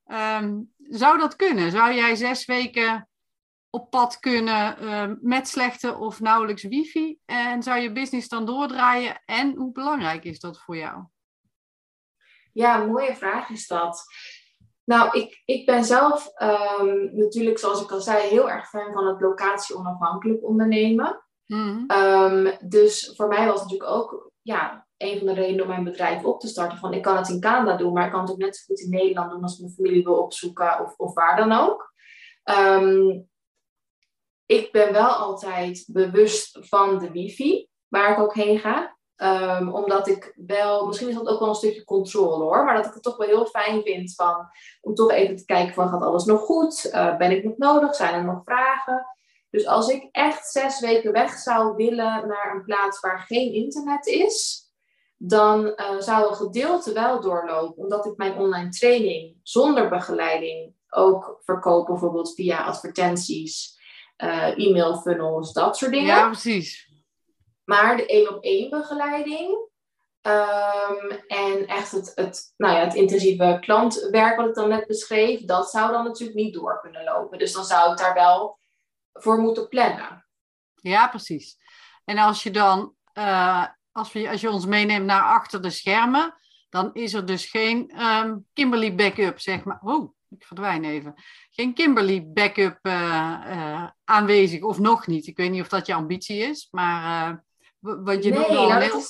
[0.07, 1.71] Um, zou dat kunnen?
[1.71, 3.07] Zou jij zes weken
[3.69, 7.17] op pad kunnen uh, met slechte of nauwelijks wifi?
[7.25, 9.21] En zou je business dan doordraaien?
[9.25, 11.03] En hoe belangrijk is dat voor jou?
[12.53, 14.03] Ja, een mooie vraag is dat.
[14.83, 19.07] Nou, ik, ik ben zelf um, natuurlijk, zoals ik al zei, heel erg fan van
[19.07, 21.21] het locatie-onafhankelijk ondernemen.
[21.45, 21.85] Mm
[22.61, 26.23] dus voor mij was het natuurlijk ook ja, een van de redenen om mijn bedrijf
[26.23, 26.77] op te starten.
[26.77, 28.79] Van ik kan het in Canada doen, maar ik kan het ook net zo goed
[28.79, 31.93] in Nederland doen als mijn familie wil opzoeken of, of waar dan ook.
[32.43, 33.29] Um,
[34.47, 38.95] ik ben wel altijd bewust van de wifi, waar ik ook heen ga.
[39.59, 42.85] Um, omdat ik wel, misschien is dat ook wel een stukje controle hoor, maar dat
[42.85, 44.49] ik het toch wel heel fijn vind van,
[44.81, 46.89] om toch even te kijken van gaat alles nog goed?
[46.93, 47.95] Uh, ben ik nog nodig?
[47.95, 49.05] Zijn er nog vragen?
[49.49, 54.05] Dus als ik echt zes weken weg zou willen naar een plaats waar geen internet
[54.07, 54.65] is,
[55.17, 61.41] dan uh, zou een gedeelte wel doorlopen, omdat ik mijn online training zonder begeleiding ook
[61.43, 63.76] verkoop, bijvoorbeeld via advertenties,
[64.23, 66.15] uh, e-mail funnels, dat soort dingen.
[66.15, 66.91] Ja, precies.
[67.63, 69.67] Maar de één op één begeleiding
[70.21, 75.45] um, en echt het, het, nou ja, het intensieve klantwerk wat ik dan net beschreef,
[75.45, 77.39] dat zou dan natuurlijk niet door kunnen lopen.
[77.39, 78.59] Dus dan zou ik daar wel
[79.13, 80.25] voor moeten plannen.
[80.75, 81.57] Ja, precies.
[82.05, 86.33] En als je dan, uh, als, we, als je ons meeneemt naar achter de schermen,
[86.69, 89.79] dan is er dus geen um, Kimberly backup, zeg maar.
[89.83, 91.13] Oh, ik verdwijn even.
[91.49, 92.93] Geen Kimberly backup uh,
[93.47, 95.27] uh, aanwezig, of nog niet.
[95.27, 97.43] Ik weet niet of dat je ambitie is, maar
[97.79, 99.03] wat je nee, wel nou,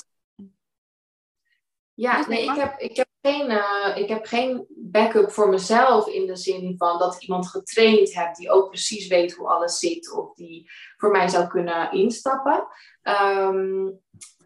[1.93, 6.25] Ja, nee, ik heb, ik heb geen, uh, ik heb geen backup voor mezelf in
[6.25, 10.12] de zin van dat ik iemand getraind heb die ook precies weet hoe alles zit
[10.12, 12.67] of die voor mij zou kunnen instappen.
[13.03, 13.99] Um,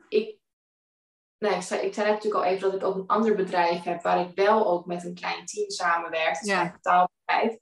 [0.09, 0.37] ik,
[1.41, 4.01] nee, ik, zei, ik zei natuurlijk al even dat ik ook een ander bedrijf heb
[4.01, 6.27] waar ik wel ook met een klein team samenwerk.
[6.27, 6.79] Het is Ja.
[6.83, 7.59] een.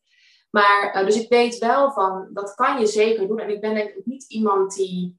[0.49, 3.39] Maar eh, dus ik weet wel van, dat kan je zeker doen.
[3.39, 5.17] En ik ben denk ik niet iemand die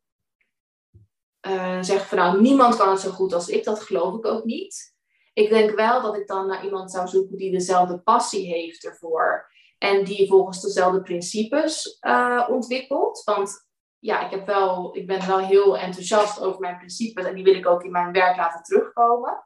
[1.40, 3.64] eh, zegt van nou, niemand kan het zo goed als ik.
[3.64, 4.94] Dat geloof ik ook niet.
[5.32, 9.50] Ik denk wel dat ik dan naar iemand zou zoeken die dezelfde passie heeft ervoor.
[9.78, 13.22] En die volgens dezelfde principes eh, ontwikkelt.
[13.24, 13.69] Want
[14.00, 17.24] ja, ik, heb wel, ik ben wel heel enthousiast over mijn principes.
[17.24, 19.44] En die wil ik ook in mijn werk laten terugkomen.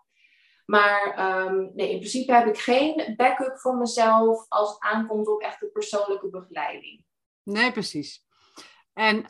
[0.66, 5.40] Maar ehm, nee, in principe heb ik geen backup voor mezelf als het aankomt op
[5.40, 7.04] echte persoonlijke begeleiding.
[7.42, 8.24] Nee, precies.
[8.92, 9.24] En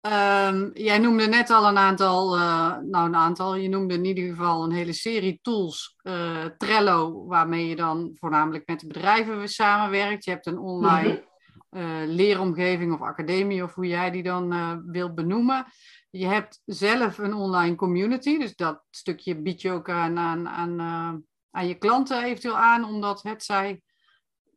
[0.00, 4.28] ehm, jij noemde net al een aantal, eh, nou een aantal, je noemde in ieder
[4.28, 5.96] geval een hele serie tools.
[6.02, 10.24] eh, Trello, waarmee je dan voornamelijk met de bedrijven samenwerkt.
[10.24, 11.28] Je hebt een online
[11.70, 15.66] eh, leeromgeving of academie, of hoe jij die dan eh wilt benoemen.
[16.10, 20.80] Je hebt zelf een online community, dus dat stukje bied je ook aan, aan, aan,
[20.80, 23.82] eh, aan je klanten eventueel aan, omdat het zij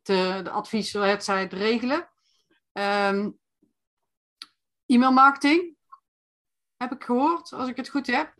[0.02, 2.08] te, de advies, het zij het regelen.
[2.72, 3.30] Ehm
[4.86, 5.76] e-mail marketing,
[6.76, 8.34] heb ik gehoord, als ik het goed heb.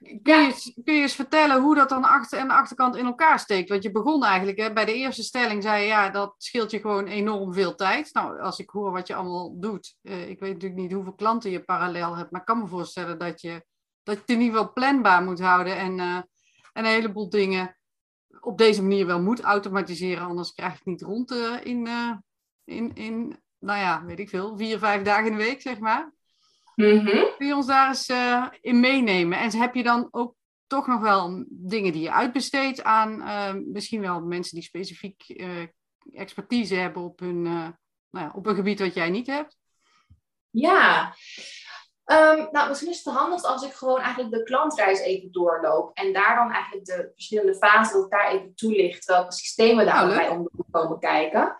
[0.00, 3.04] Kun je, eens- kun je eens vertellen hoe dat dan achter en de achterkant in
[3.04, 3.68] elkaar steekt?
[3.68, 6.80] Want je begon eigenlijk, hè, bij de eerste stelling zei je, ja, dat scheelt je
[6.80, 8.14] gewoon enorm veel tijd.
[8.14, 11.50] Nou, als ik hoor wat je allemaal doet, eh, ik weet natuurlijk niet hoeveel klanten
[11.50, 13.64] je parallel hebt, maar ik kan me voorstellen dat je,
[14.02, 16.26] dat je het in ieder geval planbaar moet houden en, eh, en
[16.72, 17.76] een heleboel dingen
[18.40, 22.12] op deze manier wel moet automatiseren, anders krijg ik het niet rond eh, in, eh,
[22.64, 26.12] in, in, nou ja, weet ik veel, vier, vijf dagen in de week, zeg maar.
[27.36, 29.38] Kun je ons daar eens eh, in meenemen?
[29.38, 30.34] En heb je dan ook
[30.66, 35.48] toch nog wel dingen die je uitbesteedt aan eh, misschien wel mensen die specifiek eh,
[36.12, 37.68] expertise hebben op, hun, eh,
[38.10, 39.58] nou ja, op een gebied wat jij niet hebt?
[40.50, 41.14] Ja,
[42.10, 45.96] Ehm, nou misschien is het handigst als ik gewoon eigenlijk de klantreis even doorloop.
[45.96, 50.08] En daar dan eigenlijk de verschillende fasen, dat ik daar even toelicht welke systemen Nou,
[50.08, 50.38] daarbij leuk.
[50.38, 51.56] om komen kijken.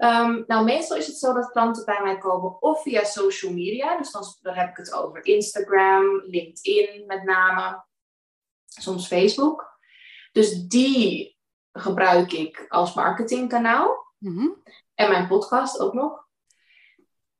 [0.00, 3.96] Ehm, nou, meestal is het zo dat klanten bij mij komen of via social media.
[3.96, 7.84] Dus dan, dan heb ik het over Instagram, LinkedIn met name,
[8.64, 9.78] soms Facebook.
[10.32, 11.38] Dus die
[11.72, 14.14] gebruik ik als marketingkanaal.
[14.18, 14.48] Mhm.
[14.94, 16.28] En mijn podcast ook nog.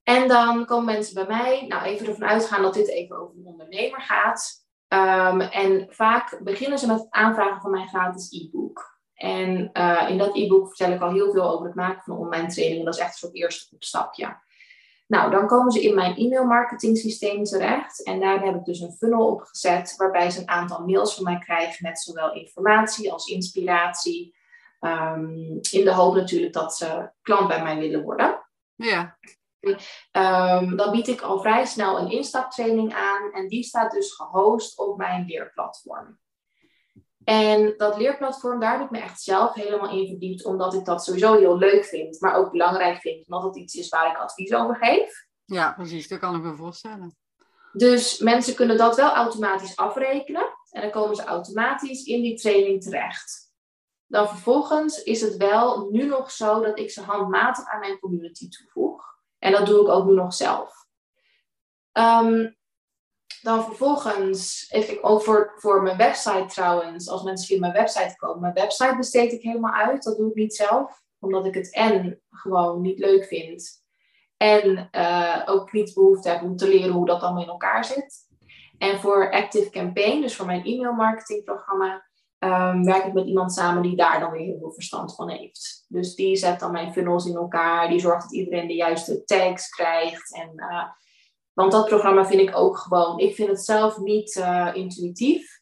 [0.03, 3.47] En dan komen mensen bij mij, nou even ervan uitgaan dat dit even over een
[3.47, 4.67] ondernemer gaat.
[4.89, 8.90] Ehm, en vaak beginnen ze met het aanvragen van mijn gratis e-book.
[9.23, 12.49] En eh, in dat e-book vertel ik al heel veel over het maken van online
[12.49, 12.85] trainingen.
[12.85, 14.37] Dat is echt een soort eerste stapje.
[15.07, 18.03] Nou, dan komen ze in mijn e-mail marketing systeem terecht.
[18.03, 21.25] En daar heb ik dus een funnel op gezet waarbij ze een aantal mails van
[21.25, 24.35] mij krijgen met zowel informatie als inspiratie.
[24.81, 25.35] Ehm,
[25.71, 28.45] in de hoop natuurlijk dat ze klant bij mij willen worden.
[28.75, 29.19] Ja,
[30.11, 34.79] Ehm, dan bied ik al vrij snel een instaptraining aan en die staat dus gehost
[34.79, 36.19] op mijn leerplatform.
[37.25, 41.05] En dat leerplatform, daar heb ik me echt zelf helemaal in verdiept, omdat ik dat
[41.05, 44.55] sowieso heel leuk vind, maar ook belangrijk vind, omdat het iets is waar ik advies
[44.55, 45.27] over geef.
[45.45, 46.09] ja, precies.
[46.09, 47.17] Dat kan ik me voorstellen.
[47.73, 52.83] Dus mensen kunnen dat wel automatisch afrekenen en dan komen ze automatisch in die training
[52.83, 53.53] terecht.
[54.07, 58.49] Dan vervolgens is het wel nu nog zo dat ik ze handmatig aan mijn community
[58.49, 59.05] toevoeg.
[59.39, 60.87] En dat doe ik ook nu nog zelf.
[61.93, 62.51] Ehm,
[63.43, 68.41] dan vervolgens, even ook voor, voor mijn website trouwens, als mensen via mijn website komen,
[68.41, 70.03] mijn website besteed ik helemaal uit.
[70.03, 73.83] Dat doe ik niet zelf, omdat ik het en gewoon niet leuk vind.
[74.37, 78.29] En eh, ook niet behoefte heb om te leren hoe dat allemaal in elkaar zit.
[78.79, 82.07] En voor Active Campaign, dus voor mijn e-mail marketingprogramma,
[82.39, 85.85] ehm, werk ik met iemand samen die daar dan weer heel veel verstand van heeft.
[85.89, 89.69] Dus die zet dan mijn funnels in elkaar, die zorgt dat iedereen de juiste tags
[89.69, 90.35] krijgt.
[90.35, 90.89] En, eh,
[91.53, 95.61] want dat programma vind ik ook gewoon, ik vind het zelf niet eh, intuïtief.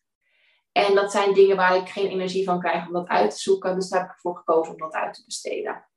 [0.72, 3.74] En dat zijn dingen waar ik geen energie van krijg om dat uit te zoeken.
[3.74, 5.88] Dus daar heb ik ervoor gekozen om dat uit te besteden.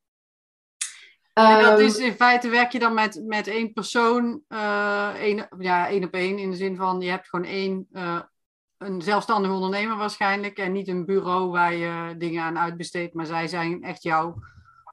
[1.33, 5.47] En dat Ehm, is in feite werk je dan met, met één persoon, eh één,
[5.59, 8.19] ja, één op één, in de zin van je hebt gewoon één, eh,
[8.77, 13.47] een zelfstandig ondernemer waarschijnlijk, en niet een bureau waar je dingen aan uitbesteedt, maar zij
[13.47, 14.35] zijn echt jouw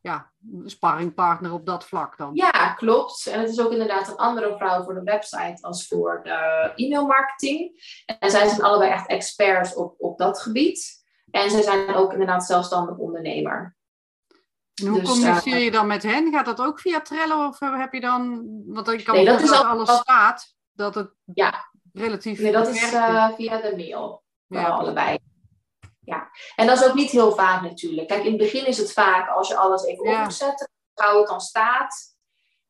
[0.02, 0.30] ja,
[0.64, 2.30] sparringpartner op dat vlak dan.
[2.34, 3.26] Ja, klopt.
[3.26, 7.72] En het is ook inderdaad een andere vrouw voor de website als voor de e-mailmarketing.
[8.18, 10.96] En zij zijn allebei echt experts op, op dat gebied.
[11.30, 13.76] En zij zijn ook inderdaad zelfstandig ondernemer.
[14.74, 16.32] En hoe Dus, communiceer eh, je dan met hen?
[16.32, 19.50] Gaat dat ook via Trello of heb je dan, want ik kan Nee, dat is
[19.50, 21.68] al- alles staat, dat het Ja.
[21.92, 24.24] relatief Nee, dat is eh, via de mail.
[24.46, 24.64] Ja.
[24.68, 25.18] allebei.
[26.08, 26.30] Ja.
[26.56, 28.08] En dat is ook niet heel vaak natuurlijk.
[28.08, 30.18] Kijk, in het begin is het vaak als je alles even Ja.
[30.18, 32.16] op moet zetten, hoe het dan staat.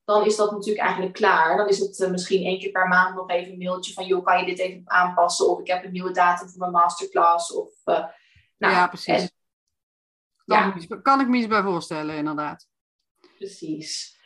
[0.04, 1.56] dan is dat natuurlijk eigenlijk klaar.
[1.56, 4.38] Dan is het misschien één keer per maand nog even een mailtje van, joh, kan
[4.38, 5.48] je dit even aanpassen?
[5.48, 7.52] Of ik heb een nieuwe datum voor mijn masterclass.
[7.52, 8.12] Of, nou,
[8.58, 9.30] ja, precies.
[10.44, 10.74] Kan, ja.
[10.74, 12.66] Ik, kan ik me iets bij voorstellen, inderdaad.
[13.36, 14.16] Precies.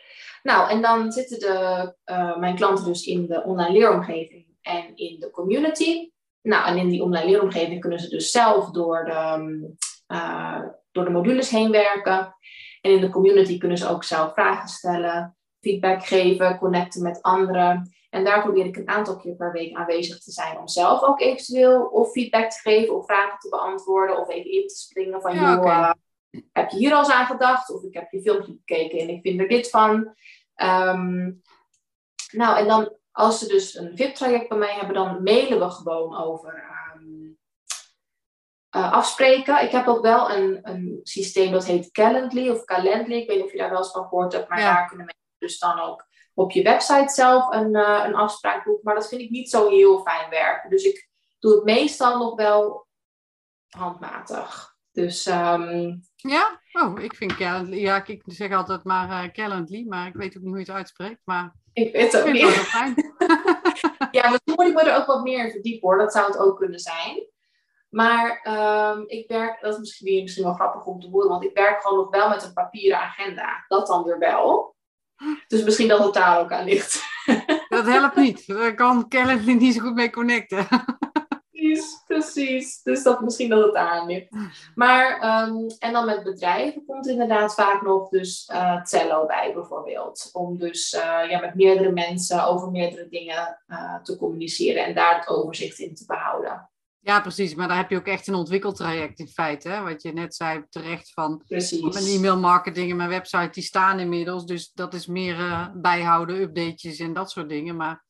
[0.42, 5.20] Nou, en dan zitten de, uh, mijn klanten dus in de online leeromgeving en in
[5.20, 6.11] de community.
[6.42, 9.74] Nou, en in die online leeromgeving kunnen ze dus zelf door de,
[10.08, 12.36] uh, door de modules heen werken.
[12.80, 17.92] En in de community kunnen ze ook zelf vragen stellen, feedback geven, connecten met anderen.
[18.10, 21.20] En daar probeer ik een aantal keer per week aanwezig te zijn om zelf ook
[21.20, 25.34] eventueel of feedback te geven of vragen te beantwoorden of even in te springen van
[25.34, 25.92] ja, joh, eh,
[26.52, 27.74] heb je hier al eens aan gedacht?
[27.74, 30.14] Of ik heb je filmpje bekeken en ik vind er dit van.
[30.54, 31.32] Ehm,
[32.30, 36.16] nou, en dan als ze dus een VIP-traject bij mij hebben, dan mailen we gewoon
[36.16, 36.64] over
[36.96, 37.38] um,
[38.76, 39.62] uh, afspreken.
[39.62, 43.14] Ik heb ook wel een, een systeem dat heet Calendly of Calendly.
[43.14, 45.36] Ik weet niet of je daar wel eens van gehoord hebt, maar daar kunnen mensen
[45.38, 48.84] dus dan ook op je website zelf een, uh, een afspraak boeken.
[48.84, 50.70] Maar dat vind ik niet zo heel fijn werken.
[50.70, 52.86] Dus ik doe het meestal nog wel
[53.68, 54.76] handmatig.
[54.92, 60.06] Dus um, ja, oh, ik vind Calendly, ja, ik zeg altijd maar uh, Calendly, maar
[60.06, 61.20] ik weet ook niet hoe je het uitspreekt.
[61.24, 62.42] Maar ik weet het ook niet.
[64.18, 66.38] ja, misschien moet ik me er ook wat meer in verdiepen hoor, dat zou het
[66.38, 67.26] ook kunnen zijn.
[67.88, 68.46] Maar
[68.96, 71.82] um, ik werk, dat is misschien, misschien wel grappig om te horen, want ik werk
[71.82, 73.64] gewoon nog wel met een papieren agenda.
[73.68, 74.76] Dat dan weer wel.
[75.46, 77.02] Dus misschien dat het daar ook aan ligt.
[77.68, 78.46] dat helpt niet.
[78.46, 80.66] Daar kan Calendly niet zo goed mee connecten
[81.52, 82.82] precies, precies.
[82.82, 84.28] Dus dat misschien dat het aan ligt.
[84.74, 90.30] Maar, ehm, en dan met bedrijven komt inderdaad vaak nog dus uh, Cello bij bijvoorbeeld.
[90.32, 95.18] Om dus uh, ja, met meerdere mensen over meerdere dingen uh, te communiceren en daar
[95.18, 96.70] het overzicht in te behouden.
[96.98, 97.54] Ja, precies.
[97.54, 99.68] Maar daar heb je ook echt een ontwikkeltraject in feite.
[99.68, 99.82] Hè?
[99.82, 101.92] Wat je net zei terecht van precies.
[101.92, 104.46] mijn e-mail marketing en mijn website, die staan inmiddels.
[104.46, 107.76] Dus dat is meer bijhouden, updates en dat soort dingen.
[107.76, 108.04] Maar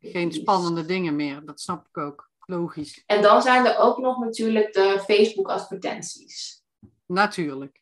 [0.00, 1.44] geen spannende dingen meer.
[1.44, 2.31] Dat snap ik ook.
[2.46, 3.02] Logisch.
[3.06, 6.62] En dan zijn er ook nog natuurlijk de Facebook advertenties.
[7.06, 7.80] Natuurlijk.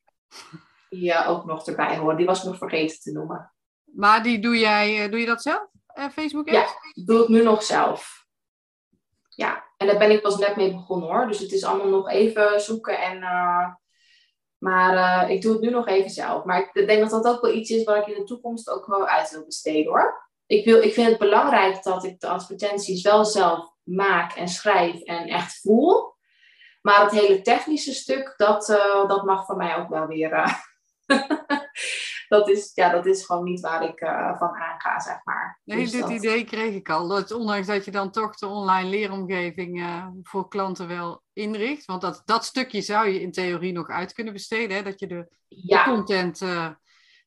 [0.89, 2.17] Ja, ook nog erbij hoor.
[2.17, 3.53] Die was ik nog vergeten te noemen.
[3.85, 5.69] Maar die doe jij, eh, doe je dat zelf?
[5.99, 8.27] Uh, Facebook Ja, ik doe het nu nog zelf.
[9.29, 11.27] Ja, en daar ben ik pas net mee begonnen hoor.
[11.27, 13.17] Dus het is allemaal nog even zoeken en...
[13.17, 13.75] Uh,
[14.59, 16.45] maar ik doe het nu nog even zelf.
[16.45, 18.87] Maar ik denk dat dat ook wel iets is waar ik in de toekomst ook
[18.87, 20.29] wel uit wil besteden hoor.
[20.47, 25.01] Ik, wil, ik vind het belangrijk dat ik de advertenties wel zelf maak en schrijf
[25.01, 26.19] en echt voel.
[26.83, 30.33] Maar het hele technische stuk, dat, uh, dat mag voor mij ook wel weer.
[30.33, 30.55] Uh,
[32.29, 35.61] dat, is, ja, dat is gewoon niet waar ik uh, van aanga, zeg maar.
[35.65, 37.09] Nee, dus dit idee kreeg ik al.
[37.09, 41.85] Dat, ondanks dat je dan toch de online leeromgeving voor klanten wel inricht.
[41.85, 44.77] Want dat, dat stukje zou je in theorie nog uit kunnen besteden.
[44.77, 44.83] Hè?
[44.83, 46.39] Dat je de, de content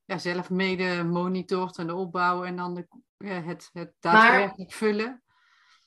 [0.04, 2.86] ja, zelf mede monitort en de opbouw en dan de,
[3.26, 5.23] het, het daadwerkelijk vullen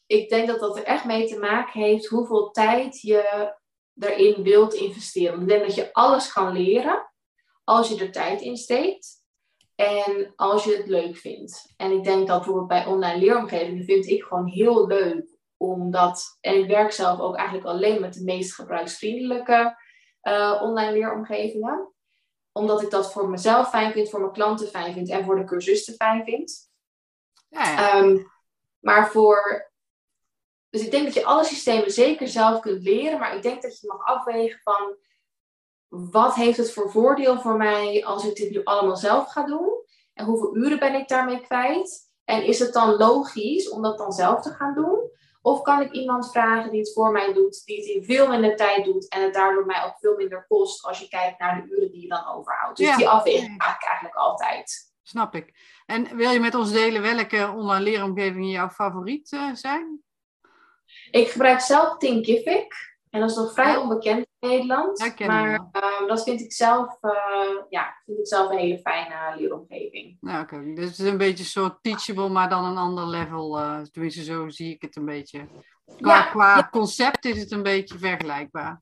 [0.08, 3.54] ik denk dat dat er echt mee te maken heeft hoeveel tijd je
[4.00, 5.42] erin wilt investeren.
[5.42, 7.12] Ik denk dat je alles kan leren
[7.64, 9.26] als je er tijd in steekt
[9.76, 11.74] en als je het leuk vindt.
[11.78, 16.60] En ik denk dat bijvoorbeeld bij online leeromgevingen vind ik gewoon heel leuk omdat, en
[16.60, 19.78] ik werk zelf ook eigenlijk alleen met de meest gebruiksvriendelijke
[20.24, 21.94] uh, online leeromgevingen.
[22.52, 25.44] Omdat ik dat voor mezelf fijn vind, voor mijn klanten fijn vind en voor de
[25.44, 26.72] cursisten fijn vind.
[27.48, 27.92] Ja, ja.
[27.92, 28.18] Ehm,
[28.80, 29.72] maar voor
[30.78, 33.80] dus ik denk dat je alle systemen zeker zelf kunt leren, maar ik denk dat
[33.80, 34.96] je mag afwegen van
[35.88, 39.86] wat heeft het voor voordeel voor mij als ik dit nu allemaal zelf ga doen?
[40.14, 42.12] En hoeveel uren ben ik daarmee kwijt?
[42.24, 45.12] En is het dan logisch om dat dan zelf te gaan doen?
[45.42, 48.56] Of kan ik iemand vragen die het voor mij doet, die het in veel minder
[48.56, 51.76] tijd doet en het daardoor mij ook veel minder kost als je kijkt naar de
[51.76, 52.78] uren die je dan overhoudt?
[52.78, 54.94] Dus die afweging maak ik eigenlijk altijd.
[55.04, 55.54] Snap ik.
[55.86, 60.06] En wil je met ons delen welke online leeromgevingen jouw favoriet uh, zijn?
[61.12, 62.96] Ik gebruik zelf Thinkific.
[63.10, 65.14] En dat is nog vrij onbekend in Nederland.
[65.20, 67.12] maar uh, dat vind ik, zelf, uh,
[67.70, 70.18] ja, vind ik zelf een hele fijne leeromgeving.
[70.22, 70.56] Ja, oké.
[70.56, 70.74] Okay.
[70.74, 73.60] Dus het is een beetje een soort teachable, maar dan een ander level.
[73.60, 75.48] Uh, tenminste, zo zie ik het een beetje.
[76.02, 78.82] Qua, qua concept is het een beetje vergelijkbaar.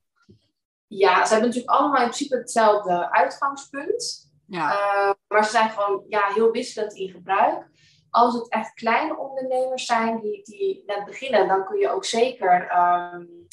[0.86, 4.30] Ja, ze hebben natuurlijk allemaal in principe hetzelfde uitgangspunt.
[4.46, 4.70] Ja.
[4.70, 7.66] Eh, maar ze zijn gewoon ja, heel wisselend in gebruik
[8.10, 12.62] als het echt kleine ondernemers zijn die, die net beginnen, dan kun je ook zeker
[12.62, 13.46] um,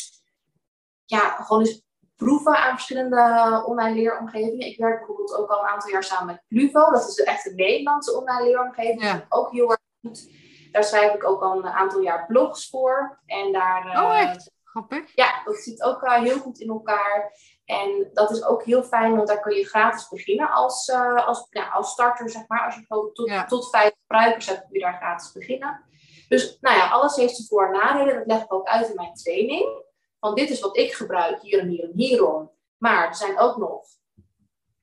[1.06, 1.84] ja, gewoon eens
[2.16, 4.68] proeven aan verschillende online leeromgevingen.
[4.68, 6.92] Ik werk bijvoorbeeld ook al een aantal jaar samen met Pluvo.
[6.92, 9.04] Dat is echt een Nederlandse online leeromgeving.
[9.04, 9.26] Ja.
[9.30, 10.30] Ook heel erg goed.
[10.72, 13.22] Daar schrijf ik ook al een aantal jaar blogs voor.
[13.26, 14.52] En daar, oh, echt?
[14.64, 15.16] grappig.
[15.16, 17.38] Ja, dat zit ook uh, heel goed in elkaar.
[17.82, 21.48] En dat is ook heel fijn, want daar kun je gratis beginnen als, uh, als,
[21.74, 22.66] als starter, zeg maar.
[22.66, 23.46] Als je tot, ja.
[23.46, 25.84] tot vijf gebruikers hebt, kun je daar gratis beginnen.
[26.28, 28.16] Dus nou ja, alles heeft zijn voor- en nadelen.
[28.16, 29.84] Dat leg ik ook uit in mijn training.
[30.20, 32.52] Want dit is wat ik gebruik hier en hier en hierom.
[32.78, 33.86] Maar er zijn ook nog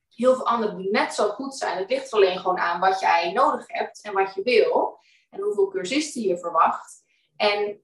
[0.09, 1.77] heel veel anderen die net zo goed zijn.
[1.77, 4.99] Het ligt alleen gewoon aan wat jij nodig hebt en wat je wil.
[5.29, 7.03] En hoeveel cursisten je verwacht.
[7.35, 7.81] En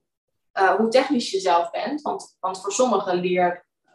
[0.54, 2.02] uh, hoe technisch je zelf bent.
[2.02, 3.16] Want, want voor sommige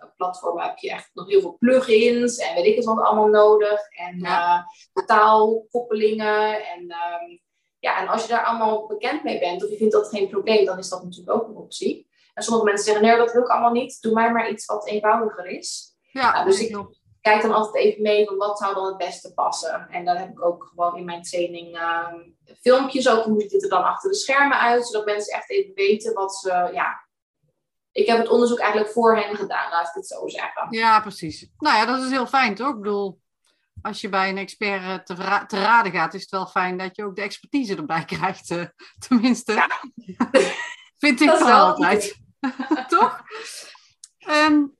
[0.02, 3.80] leerplatformen heb je echt nog heel veel plugins en weet ik het wat allemaal nodig.
[3.90, 4.66] En ja.
[4.94, 6.66] uh, taalkoppelingen.
[6.66, 7.40] En, um,
[7.78, 10.64] ja, en als je daar allemaal bekend mee bent of je vindt dat geen probleem,
[10.64, 12.10] dan is dat natuurlijk ook een optie.
[12.34, 14.02] En sommige mensen zeggen, nee, dat wil ik allemaal niet.
[14.02, 15.96] Doe mij maar iets wat eenvoudiger is.
[16.12, 16.86] Ja, nou, dus ik
[17.20, 19.86] kijk dan altijd even mee van wat zou dan het beste passen.
[19.90, 22.14] En dan heb ik ook gewoon in mijn training uh,
[22.60, 25.74] filmpjes, ook hoe ziet het er dan achter de schermen uit, zodat mensen echt even
[25.74, 27.10] weten wat ze, ja...
[27.92, 30.66] Ik heb het onderzoek eigenlijk voor hen gedaan, laat ik het zo zeggen.
[30.70, 31.48] Ja, precies.
[31.58, 32.68] Nou ja, dat is heel fijn, toch?
[32.68, 33.20] Ik bedoel,
[33.82, 36.96] als je bij een expert te, ra te raden gaat, is het wel fijn dat
[36.96, 38.50] je ook de expertise erbij krijgt.
[38.50, 38.64] Uh,
[38.98, 39.68] tenminste, ja.
[41.02, 42.16] vind ik wel altijd.
[42.88, 43.22] toch?
[44.28, 44.76] Um,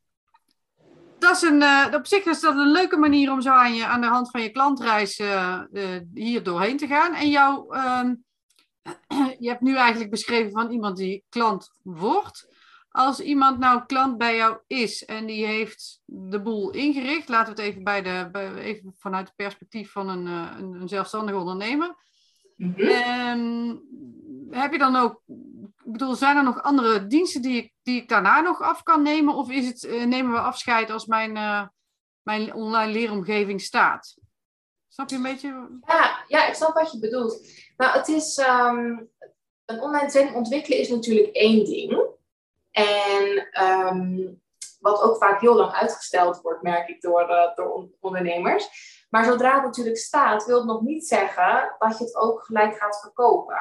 [1.19, 3.87] dat is een, uh, op zich is dat een leuke manier om zo aan, je,
[3.87, 5.61] aan de hand van je klantreis uh,
[6.15, 7.15] hier doorheen te gaan.
[7.15, 8.25] En jou, um,
[9.39, 12.49] je hebt nu eigenlijk beschreven van iemand die klant wordt.
[12.93, 17.61] Als iemand nou klant bij jou is en die heeft de boel ingericht, laten we
[17.61, 21.95] het even, bij de, bij, even vanuit het perspectief van een, een, een zelfstandig ondernemer.
[22.57, 23.83] Mm -hmm.
[24.51, 25.23] heb je dan ook,
[25.85, 29.03] ik bedoel, zijn er nog andere diensten die ik, die ik daarna nog af kan
[29.03, 29.35] nemen?
[29.35, 31.67] Of is het, uh, nemen we afscheid als mijn, uh,
[32.23, 34.17] mijn online leeromgeving staat?
[34.89, 35.79] Snap je een beetje?
[35.87, 37.47] Ja, ja, ik snap wat je bedoelt.
[37.77, 39.11] Nou, het is, um,
[39.65, 42.11] een online training ontwikkelen is natuurlijk één ding.
[42.73, 44.41] En um,
[44.81, 48.69] wat ook vaak heel lang uitgesteld wordt, merk ik, door, uh, door ondernemers.
[49.11, 52.77] Maar zodra het natuurlijk staat, wil het nog niet zeggen dat je het ook gelijk
[52.77, 53.59] gaat verkopen.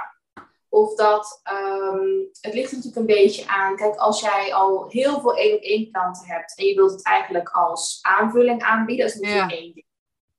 [0.69, 5.35] Of dat, um, het ligt natuurlijk een beetje aan, kijk, als jij al heel veel
[5.35, 9.21] één op één klanten hebt en je wilt het eigenlijk als aanvulling aanbieden, dat is
[9.21, 9.57] natuurlijk ja.
[9.57, 9.85] één ding.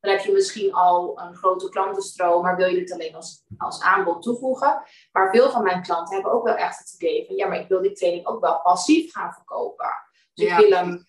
[0.03, 3.81] Dan heb je misschien al een grote klantenstroom, maar wil je het alleen als, als
[3.81, 4.83] aanbod toevoegen.
[5.13, 7.69] Maar veel van mijn klanten hebben ook wel echt het idee van, ja, maar ik
[7.69, 9.91] wil die training ook wel passief gaan verkopen.
[10.35, 10.59] Dus ja.
[10.59, 11.05] ik wil hem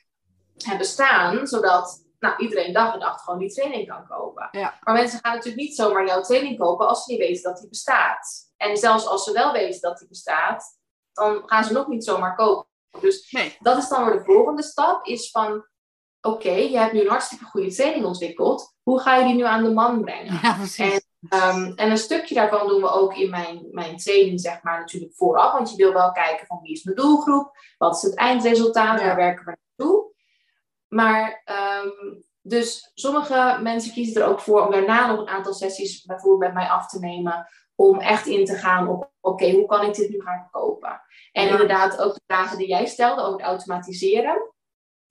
[0.58, 4.48] hebben staan, zodat nou, iedereen dag en nacht gewoon die training kan kopen.
[4.52, 4.80] Ja.
[4.82, 7.70] Maar mensen gaan natuurlijk niet zomaar jouw training kopen als ze niet weten dat die
[7.70, 8.52] bestaat.
[8.58, 10.78] En zelfs als ze wel weten dat die bestaat,
[11.14, 12.68] dan gaan ze nog niet zomaar kopen.
[13.00, 13.58] Dus nee.
[13.60, 15.66] dat is dan weer de volgende stap, is van,
[16.26, 18.76] oké, okay, je hebt nu een hartstikke goede training ontwikkeld.
[18.84, 20.40] Hoe ga je die nu aan de man brengen?
[20.42, 20.58] Ja.
[20.78, 21.02] En,
[21.56, 25.16] um, en een stukje daarvan doen we ook in mijn, mijn training, zeg maar, natuurlijk
[25.16, 25.54] vooraf.
[25.54, 27.58] Want je wil wel kijken van wie is mijn doelgroep?
[27.78, 29.00] Wat is het eindresultaat?
[29.00, 29.06] Ja.
[29.06, 30.12] Waar werken we naartoe?
[30.88, 31.44] Maar
[31.86, 36.54] um, dus sommige mensen kiezen er ook voor om daarna nog een aantal sessies bijvoorbeeld
[36.54, 37.48] met mij af te nemen.
[37.76, 41.02] Om echt in te gaan op, oké, okay, hoe kan ik dit nu gaan verkopen?
[41.32, 41.52] En ja.
[41.52, 44.53] inderdaad ook de vragen die jij stelde over het automatiseren.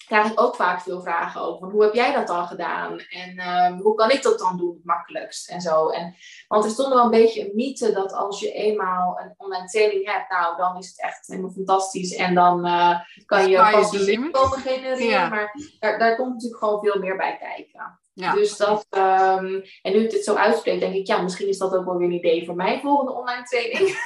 [0.06, 1.70] Krijg ik ook vaak veel vragen over.
[1.70, 2.98] Hoe heb jij dat dan gedaan?
[2.98, 5.50] En um, hoe kan ik dat dan doen het makkelijkst?
[5.50, 5.88] En zo.
[5.88, 6.14] En,
[6.48, 10.12] want er stond wel een beetje een mythe dat als je eenmaal een online training
[10.12, 12.14] hebt, nou dan is het echt helemaal fantastisch.
[12.14, 15.06] En dan uh, kan je passief inkomen genereren.
[15.06, 15.28] Ja.
[15.28, 18.00] Maar daar, daar komt natuurlijk gewoon veel meer bij kijken.
[18.14, 18.34] Ja.
[18.34, 21.76] Dus dat, um, en nu ik dit zo uitspreek, denk ik, ja, misschien is dat
[21.76, 23.96] ook wel weer een idee voor mijn volgende online training.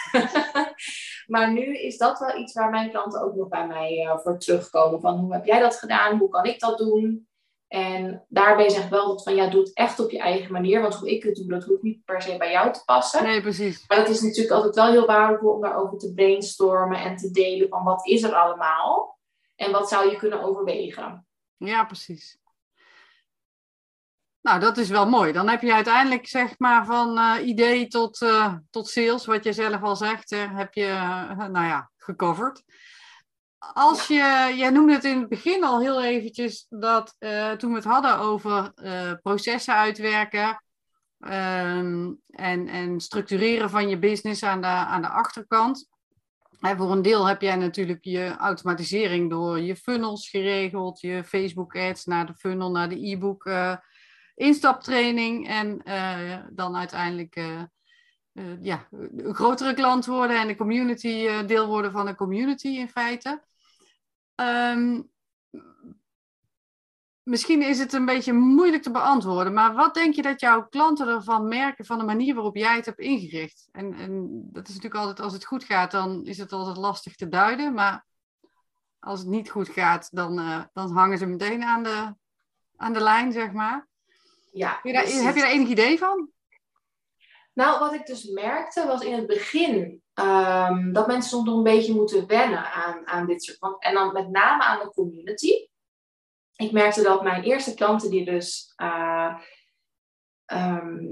[1.26, 4.38] maar nu is dat wel iets waar mijn klanten ook nog bij mij uh, voor
[4.38, 5.00] terugkomen.
[5.00, 6.18] Van hoe heb jij dat gedaan?
[6.18, 7.28] Hoe kan ik dat doen?
[7.68, 10.80] En daarbij zeg ik wel dat van ja, doe het echt op je eigen manier.
[10.80, 13.22] Want hoe ik het doe, dat hoeft niet per se bij jou te passen.
[13.22, 13.84] Nee, precies.
[13.88, 17.68] Maar het is natuurlijk altijd wel heel waardevol om daarover te brainstormen en te delen
[17.68, 19.18] van wat is er allemaal?
[19.56, 21.26] En wat zou je kunnen overwegen?
[21.56, 22.38] Ja, precies.
[24.46, 25.32] Nou, dat is wel mooi.
[25.32, 29.52] Dan heb je uiteindelijk, zeg maar, van uh, idee tot, uh, tot sales, wat je
[29.52, 30.86] zelf al zegt, uh, heb je,
[31.36, 32.62] nou ja, gecoverd.
[33.58, 37.16] Als je, jij noemde het in het begin al heel eventjes, dat
[37.58, 38.72] toen we het hadden over
[39.22, 40.62] processen uitwerken
[41.20, 45.88] um, en, en structureren van je business aan de, aan de achterkant.
[46.60, 51.76] Hè, voor een deel heb jij natuurlijk je automatisering door je funnels geregeld, je Facebook
[51.76, 53.44] ads naar de funnel, naar de e-book
[54.36, 57.62] instaptraining en uh, dan uiteindelijk uh,
[58.32, 62.88] uh, ja, een grotere klant worden en de community deel worden van een community in
[62.88, 63.42] feite.
[64.34, 65.10] Um,
[67.22, 71.08] misschien is het een beetje moeilijk te beantwoorden, maar wat denk je dat jouw klanten
[71.08, 73.68] ervan merken van de manier waarop jij het hebt ingericht?
[73.72, 77.14] En, en dat is natuurlijk altijd, als het goed gaat, dan is het altijd lastig
[77.14, 78.06] te duiden, maar
[78.98, 82.14] als het niet goed gaat, dan, eh, dan hangen ze meteen aan de,
[82.76, 83.88] aan de lijn, zeg maar.
[84.56, 85.22] Ja, Heb je, daar, precies.
[85.22, 86.30] heb je daar enig idee van?
[87.52, 91.62] Nou, wat ik dus merkte was in het begin ehm, dat mensen soms nog een
[91.62, 93.58] beetje moeten wennen aan, aan dit soort.
[93.58, 95.68] Want, en dan met name aan de community.
[96.56, 99.34] Ik merkte dat mijn eerste klanten die dus eh,
[100.44, 101.04] ehm,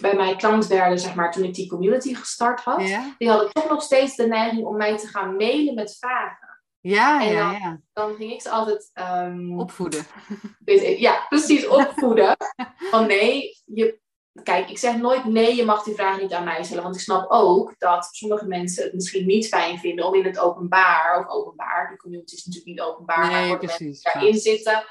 [0.00, 3.52] bij mij klant werden, zeg maar, toen ik die community gestart had, Ja, die hadden
[3.52, 6.49] toch nog steeds de neiging om mij te gaan mailen met vragen.
[6.80, 7.50] Ja, En ja.
[7.50, 7.80] dan- ja.
[7.92, 10.06] Dan ging ik ze altijd ehm, Opvoeden.
[10.64, 12.36] ik- ja, precies, opvoeden.
[12.90, 14.00] Van nee, je,
[14.42, 16.82] kijk, ik zeg nooit nee, je mag die vraag niet aan mij stellen.
[16.82, 20.38] Want ik snap ook dat sommige mensen het misschien niet fijn vinden om in het
[20.38, 24.02] openbaar, of openbaar, de community is natuurlijk niet openbaar, maar Nee, mensen precies.
[24.02, 24.84] daarin zitten.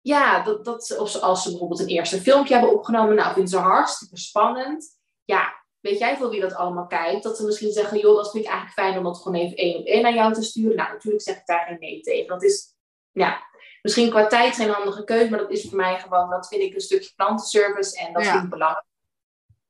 [0.00, 3.58] Ja, dat, dat, of als ze bijvoorbeeld een eerste filmpje hebben opgenomen, nou vinden ze
[3.58, 4.98] hartstikke spannend.
[5.24, 7.22] Ja, weet jij veel wie dat allemaal kijkt?
[7.22, 9.78] Dat ze misschien zeggen, joh, dat vind ik eigenlijk fijn om dat gewoon even één
[9.78, 10.76] op één naar jou te sturen.
[10.76, 12.26] Nou, natuurlijk zeg ik daar geen nee tegen.
[12.28, 12.74] Dat is,
[13.12, 13.42] ja,
[13.82, 16.74] misschien qua tijd geen handige keuze, maar dat is voor mij gewoon, dat vind ik
[16.74, 18.30] een stukje klantenservice en dat Ja.
[18.30, 18.86] vind ik belangrijk.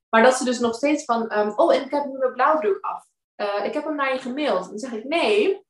[0.09, 2.79] Maar dat ze dus nog steeds van, ehm, oh, en ik heb nu mijn blauwdruk
[2.85, 3.05] af.
[3.35, 4.69] Eh, ik heb hem naar je gemaild.
[4.69, 5.65] Dan zeg ik, nee,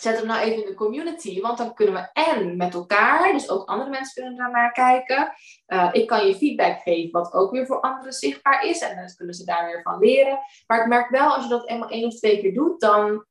[0.00, 3.50] zet hem nou even in de community, want dan kunnen we en met elkaar, dus
[3.50, 5.32] ook andere mensen kunnen daarnaar kijken.
[5.66, 9.14] Eh, ik kan je feedback geven, wat ook weer voor anderen zichtbaar is, en dan
[9.16, 10.38] kunnen ze daar weer van leren.
[10.66, 13.24] Maar ik merk wel, als je dat eenmaal één of twee keer doet, dan,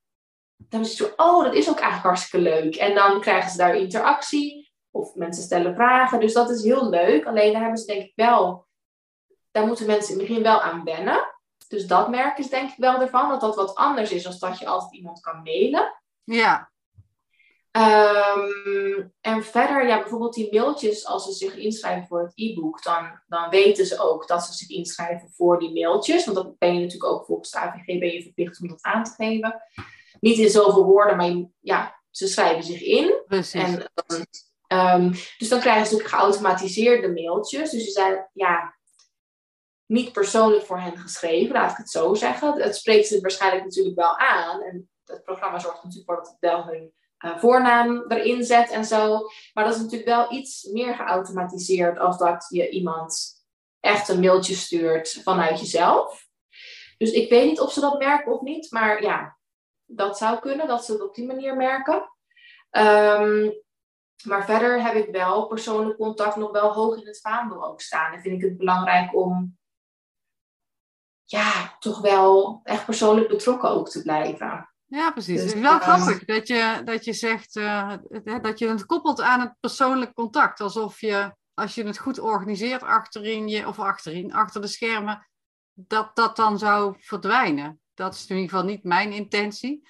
[0.56, 2.76] dan is het zo, oh, dat is ook eigenlijk hartstikke leuk.
[2.76, 7.26] En dan krijgen ze daar interactie, of mensen stellen vragen, dus dat is heel leuk.
[7.26, 8.68] Alleen daar hebben ze denk ik wel,
[9.52, 11.34] daar moeten mensen in het begin wel aan wennen.
[11.68, 14.60] Dus dat merken ze denk ik wel ervan, dat dat wat anders is dan dat
[14.60, 15.94] je altijd iemand kan mailen.
[16.26, 16.74] Ja,
[17.72, 23.22] Ehm, en verder, ja, bijvoorbeeld die mailtjes, als ze zich inschrijven voor het e-book, dan,
[23.28, 26.26] dan weten ze ook dat ze zich inschrijven voor die mailtjes.
[26.26, 29.04] Want dat ben je natuurlijk ook volgens de AVG ben je verplicht om dat aan
[29.04, 29.62] te geven.
[30.20, 33.22] Niet in zoveel woorden, maar je- ja, ze schrijven zich in.
[33.28, 33.62] precies.
[33.62, 33.92] En,
[34.68, 37.70] ehm, dus dan krijgen ze natuurlijk geautomatiseerde mailtjes.
[37.70, 38.76] Dus ze zijn ja,
[39.86, 42.62] niet persoonlijk voor hen geschreven, laat ik het zo zeggen.
[42.62, 44.62] Het spreekt ze waarschijnlijk natuurlijk wel aan.
[44.62, 48.86] En het programma zorgt natuurlijk voor dat het wel hun eh, voornaam erin zet en
[48.86, 49.20] zo.
[49.54, 53.34] Maar dat is natuurlijk wel iets meer geautomatiseerd als dat je iemand
[53.80, 56.28] echt een mailtje stuurt vanuit jezelf.
[56.98, 59.38] Dus ik weet niet of ze dat merken of niet, maar ja,
[59.86, 62.12] dat zou kunnen, dat ze het op die manier merken.
[62.70, 63.52] Ehm,
[64.24, 68.14] maar verder heb ik wel persoonlijk contact nog wel hoog in het vaandel ook staan.
[68.14, 69.58] En vind ik het belangrijk om
[71.24, 74.75] ja, toch wel echt persoonlijk betrokken ook te blijven.
[74.96, 75.36] Ja, precies.
[75.42, 77.92] Dus, het is wel grappig dat je, dat je zegt eh,
[78.42, 80.62] dat je het koppelt aan het persoonlijk contact.
[80.62, 85.28] Alsof je, als je het goed organiseert achterin je, of achterin, achter de schermen,
[85.74, 87.80] dat dat dan zou verdwijnen.
[87.94, 89.88] Dat is in ieder geval niet mijn intentie.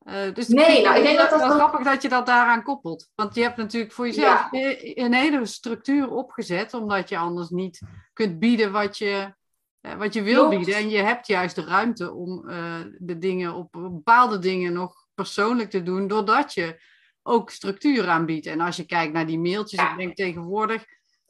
[0.00, 2.62] Eh, dus Nee, nou, ik denk wel- dat dat wel grappig dat je dat daaraan
[2.62, 3.08] koppelt.
[3.14, 4.74] Want je hebt natuurlijk voor jezelf Ja.
[4.94, 7.80] een hele structuur opgezet, omdat je anders niet
[8.12, 9.34] kunt bieden wat je,
[9.80, 10.56] wat je wil Klopt.
[10.56, 10.74] bieden.
[10.82, 15.70] En je hebt juist de ruimte om eh, de dingen op bepaalde dingen nog persoonlijk
[15.70, 16.82] te doen, doordat je
[17.22, 18.46] ook structuur aanbiedt.
[18.46, 19.90] En als je kijkt naar die mailtjes, Ja.
[19.90, 20.84] ik denk tegenwoordig,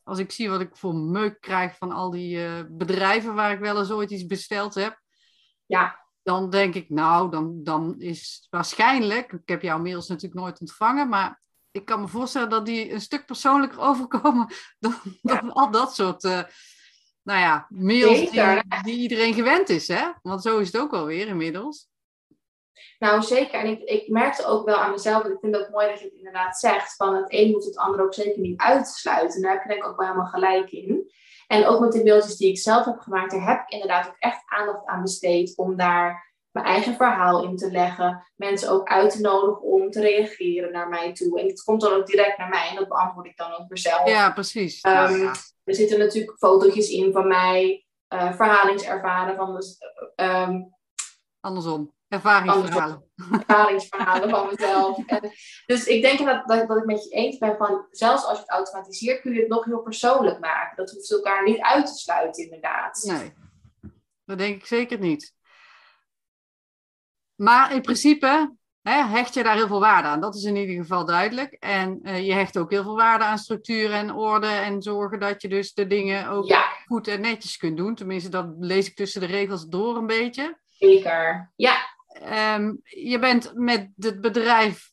[0.05, 3.59] als ik zie wat ik voor meuk krijg van al die eh, bedrijven waar ik
[3.59, 5.01] wel eens ooit iets besteld heb,
[5.67, 10.61] Ja, dan denk ik, nou, dan, dan is waarschijnlijk, ik heb jouw mails natuurlijk nooit
[10.61, 11.41] ontvangen, maar
[11.71, 14.47] ik kan me voorstellen dat die een stuk persoonlijker overkomen
[14.79, 16.43] dan, dan al dat soort, eh,
[17.23, 18.31] nou ja, mails
[18.83, 20.11] die, iedereen gewend is, hè?
[20.23, 21.89] Want zo is het ook alweer inmiddels.
[22.99, 23.61] nou zeker.
[23.61, 25.99] En ik, ik merkte ook wel aan mezelf, en ik vind het ook mooi dat
[25.99, 29.37] je het inderdaad zegt, van het een moet het ander ook zeker niet uitsluiten.
[29.37, 31.11] En daar heb je denk ik ook wel helemaal gelijk in.
[31.47, 34.17] En ook met de mailtjes die ik zelf heb gemaakt, daar heb ik inderdaad ook
[34.19, 38.27] echt aandacht aan besteed om daar mijn eigen verhaal in te leggen.
[38.37, 41.41] Mensen ook uit te nodigen om te reageren naar mij toe.
[41.41, 43.79] En het komt dan ook direct naar mij en dat beantwoord ik dan ook weer
[43.79, 44.09] zelf.
[44.09, 44.81] Ja, precies.
[44.81, 45.33] Ehm, Ja, ja.
[45.65, 49.79] Er zitten natuurlijk fotootjes in van mij, eh verhalingservaren van dus,
[51.41, 51.93] Andersom.
[52.09, 53.05] Ervaringsverhalen.
[53.33, 54.99] ervaringsverhalen van mezelf.
[55.07, 55.31] En,
[55.67, 58.43] dus ik denk dat, dat, dat ik met je eens ben van, zelfs als je
[58.43, 60.77] het automatiseert, kun je het nog heel persoonlijk maken.
[60.77, 63.03] Dat hoeft elkaar niet uit te sluiten, inderdaad.
[63.03, 63.33] Nee,
[64.25, 65.35] dat denk ik zeker niet.
[67.41, 70.21] Maar in principe hè, hecht je daar heel veel waarde aan.
[70.21, 71.53] Dat is in ieder geval duidelijk.
[71.53, 75.43] En eh, je hecht ook heel veel waarde aan structuur en orde en zorgen dat
[75.43, 77.95] je dus de dingen ook Ja, goed en netjes kunt doen.
[77.95, 80.59] Tenminste, dat lees ik tussen de regels door een beetje.
[80.69, 81.53] zeker.
[81.57, 84.91] Ja, Ehm, je bent met het bedrijf,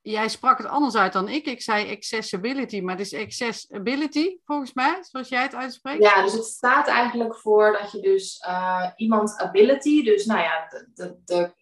[0.00, 1.46] jij sprak het anders uit dan ik.
[1.46, 6.02] Ik zei accessibility, maar het is accessibility volgens mij, zoals jij het uitspreekt.
[6.02, 10.66] ja, dus het staat eigenlijk voor dat je dus eh, iemands ability, dus nou ja,
[10.68, 11.52] de, de, de,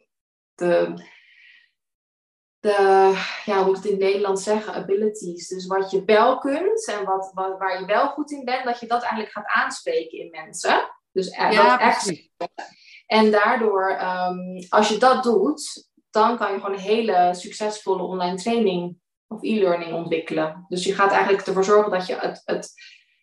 [0.57, 0.95] de,
[2.61, 2.73] de,
[3.45, 5.49] ja, hoe moet ik het in Nederland zeggen, abilities.
[5.49, 8.81] Dus wat je wel kunt en wat, wat, waar je wel goed in bent, dat
[8.81, 10.91] je dat eigenlijk gaat aanspreken in mensen.
[11.13, 12.31] Dus eh, ja, precies.
[13.07, 14.39] En daardoor, ehm,
[14.69, 19.93] als je dat doet, dan kan je gewoon een hele succesvolle online training of e-learning
[19.93, 20.65] ontwikkelen.
[20.69, 22.73] Dus je gaat eigenlijk ervoor zorgen dat je het, het,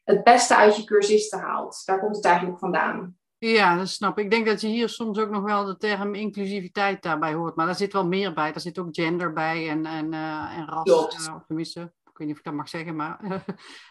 [0.03, 1.81] het beste uit je cursisten haalt.
[1.86, 3.17] Daar komt het eigenlijk vandaan.
[3.50, 4.24] Ja, dat snap ik.
[4.24, 7.56] Ik denk dat je hier soms ook nog wel de term inclusiviteit daarbij hoort.
[7.56, 8.52] Maar daar zit wel meer bij.
[8.52, 10.89] Daar zit ook gender bij en, en, uh, en ras.
[11.28, 12.96] Uh, of tenminste, ik weet niet of ik dat mag zeggen.
[12.96, 13.44] Maar,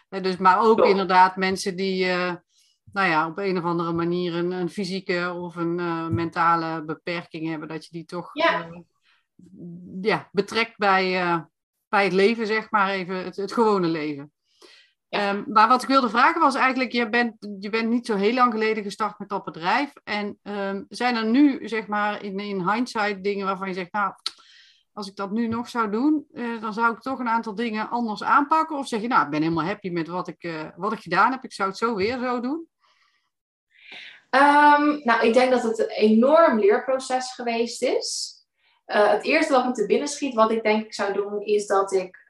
[0.21, 2.33] dus, maar ook inderdaad mensen die uh,
[2.91, 5.75] nou ja, op een of andere manier een, een fysieke of een
[6.13, 7.67] mentale beperking hebben.
[7.67, 8.69] Dat je die toch ja.
[10.01, 11.11] ja betrekt bij,
[11.89, 12.89] bij het leven, zeg maar.
[12.89, 14.31] Even het, het gewone leven.
[15.13, 18.33] Ehm, maar wat ik wilde vragen was eigenlijk, je bent, je bent niet zo heel
[18.33, 19.93] lang geleden gestart met dat bedrijf.
[20.03, 24.13] En um, zijn er nu, zeg maar, in, in hindsight dingen waarvan je zegt, nou,
[24.93, 27.89] als ik dat nu nog zou doen, uh, dan zou ik toch een aantal dingen
[27.89, 28.77] anders aanpakken?
[28.77, 31.31] Of zeg je, nou, ik ben helemaal happy met wat ik, uh, wat ik gedaan
[31.31, 32.67] heb, ik zou het zo weer zo doen?
[34.29, 38.37] Um, nou, ik denk dat het een enorm leerproces geweest is.
[38.87, 41.67] Uh, het eerste wat me te binnen schiet, wat ik denk ik zou doen, is
[41.67, 42.25] dat ik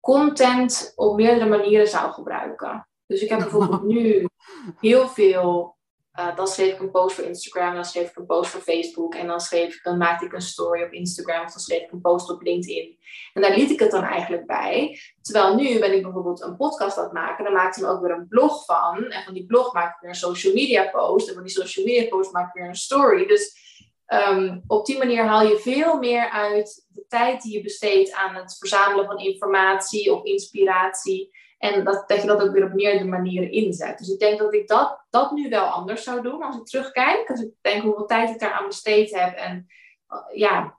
[0.00, 2.88] content op meerdere manieren zou gebruiken.
[3.06, 4.26] Dus ik heb bijvoorbeeld nu
[4.80, 5.76] heel veel.
[6.18, 9.14] Uh, dan schreef ik een post voor Instagram, dan schreef ik een post voor Facebook
[9.14, 11.92] en dan, schreef ik, dan maakte ik een story op Instagram of dan schreef ik
[11.92, 12.98] een post op LinkedIn.
[13.32, 15.00] En daar liet ik het dan eigenlijk bij.
[15.20, 18.00] Terwijl nu ben ik bijvoorbeeld een podcast aan het maken, dan maak ik er ook
[18.00, 19.04] weer een blog van.
[19.04, 21.86] En van die blog maak ik weer een social media post en van die social
[21.86, 23.26] media post maak ik weer een story.
[23.26, 23.67] Dus
[24.12, 28.34] Um, op die manier haal je veel meer uit de tijd die je besteedt aan
[28.34, 31.36] het verzamelen van informatie of inspiratie.
[31.58, 33.98] En dat, dat je dat ook weer op meerdere manieren inzet.
[33.98, 37.30] Dus ik denk dat ik dat, dat nu wel anders zou doen als ik terugkijk.
[37.30, 39.36] Als ik denk hoeveel tijd ik daar aan besteed heb.
[39.36, 39.66] En
[40.08, 40.78] uh, ja,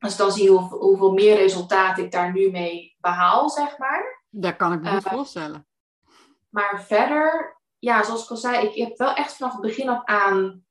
[0.00, 4.22] als ik dan zie hoeveel, hoeveel meer resultaat ik daar nu mee behaal, zeg maar.
[4.30, 5.66] Dat kan ik me goed uh, voorstellen.
[6.50, 10.04] Maar verder, ja, zoals ik al zei, ik heb wel echt vanaf het begin af
[10.04, 10.63] aan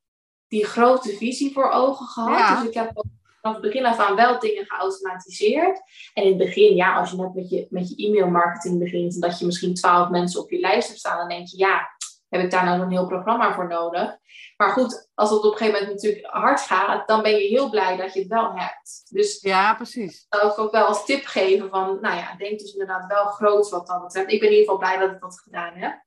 [0.54, 2.58] die grote visie voor ogen gehad.
[2.58, 2.92] Dus ik heb
[3.40, 5.80] vanaf het begin af aan wel dingen geautomatiseerd.
[6.14, 9.14] En in het begin, ja, als je net met je, met je e-mail marketing begint
[9.14, 11.88] en dat je misschien twaalf mensen op je lijst hebt staan, dan denk je, ja,
[12.28, 14.16] heb ik daar nou een heel programma voor nodig?
[14.56, 17.70] Maar goed, als het op een gegeven moment natuurlijk hard gaat, dan ben je heel
[17.70, 19.06] blij dat je het wel hebt.
[19.08, 20.26] Dus ja, precies.
[20.28, 23.24] Dat zou ik ook wel als tip geven van, nou ja, denk dus inderdaad wel
[23.24, 24.32] groot wat dat betreft.
[24.32, 26.02] Ik ben in ieder geval blij dat ik dat gedaan heb.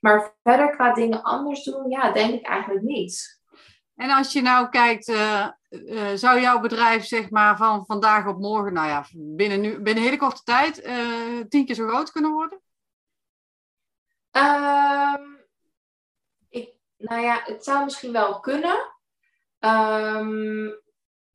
[0.00, 3.41] Maar verder qua dingen anders doen, ja, denk ik eigenlijk niet.
[3.94, 8.38] En als je nou kijkt, uh, uh, zou jouw bedrijf zeg maar van vandaag op
[8.38, 12.12] morgen, nou ja, binnen, nu, binnen een hele korte tijd, uh, tien keer zo groot
[12.12, 12.60] kunnen worden?
[14.36, 15.44] Um,
[16.48, 18.94] ik, nou ja, het zou misschien wel kunnen.
[19.58, 20.80] Um,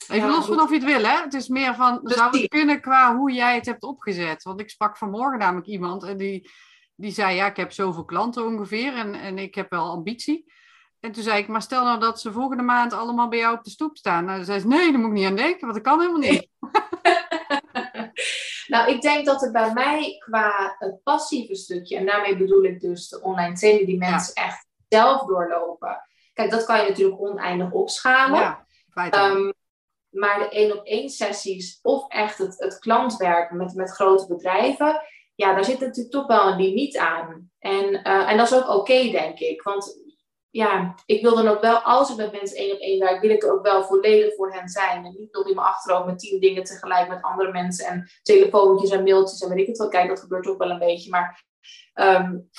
[0.07, 1.21] Even ja, los van of je het wil, hè?
[1.21, 4.43] Het is meer van, dus zou het kunnen qua hoe jij het hebt opgezet?
[4.43, 6.49] Want ik sprak vanmorgen namelijk iemand en die,
[6.95, 10.53] die zei, ja, ik heb zoveel klanten ongeveer en, en ik heb wel ambitie.
[11.07, 13.63] En toen zei ik, maar stel nou dat ze volgende maand allemaal bij jou op
[13.63, 14.25] de stoep staan.
[14.25, 16.47] Nou, zei ze, nee, daar moet ik niet aan denken, want dat kan helemaal niet.
[18.73, 22.79] nou, ik denk dat het bij mij qua het passieve stukje, en daarmee bedoel ik
[22.79, 26.01] dus de online training die mensen echt zelf doorlopen.
[26.33, 28.39] Kijk, dat kan je natuurlijk oneindig opschalen.
[28.39, 28.65] Ja,
[29.29, 29.53] um,
[30.09, 35.01] maar de één op één sessies of echt het, het klantwerk met, met grote bedrijven,
[35.35, 37.51] ja, daar zit natuurlijk toch wel een limiet aan.
[37.59, 39.61] En, uh, en dat is ook oké, denk ik.
[39.61, 40.05] Want
[40.57, 43.29] ja, ik wil dan ook wel, als ik met mensen één op één werk, wil
[43.29, 45.05] ik er ook wel volledig voor hen zijn.
[45.05, 48.89] En niet nog in mijn achterhoofd met tien dingen tegelijk met andere mensen en telefoontjes
[48.89, 49.87] en mailtjes en weet ik het wel.
[49.87, 51.09] Kijk, dat gebeurt ook wel een beetje.
[51.09, 51.43] Maar,
[51.93, 52.49] um,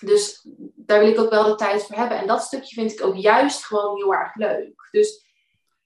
[0.00, 2.18] dus daar wil ik ook wel de tijd voor hebben.
[2.18, 4.88] En dat stukje vind ik ook juist gewoon heel erg leuk.
[4.90, 5.26] Dus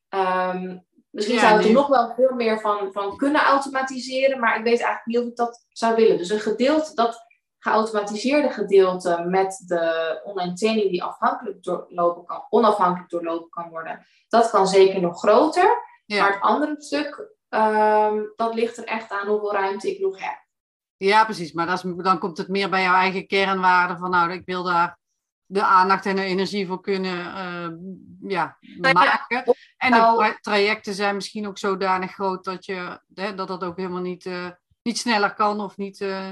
[0.09, 4.41] um, misschien ja, zou ik er nog wel veel meer van, van kunnen automatiseren.
[4.41, 6.18] Maar ik weet eigenlijk niet of ik dat zou willen.
[6.18, 7.32] Dus een gedeelte dat
[7.63, 14.51] geautomatiseerde gedeelte met de online training die afhankelijk doorlopen kan, onafhankelijk doorlopen kan worden, dat
[14.51, 15.91] kan zeker nog groter.
[16.07, 20.45] Maar het andere stuk, um, dat ligt er echt aan hoeveel ruimte ik nog heb.
[20.97, 21.53] Ja, precies.
[21.53, 24.63] Maar dat is, dan komt het meer bij jouw eigen kernwaarde van nou, ik wil
[24.63, 24.99] daar
[25.47, 27.69] de aandacht en de energie voor kunnen uh,
[28.31, 29.45] ja, nou maken.
[29.77, 33.77] en de nou- trajecten zijn misschien ook zodanig groot dat je hè, dat dat ook
[33.77, 34.51] helemaal niet, uh,
[34.83, 36.01] niet sneller kan of niet.
[36.01, 36.31] Uh,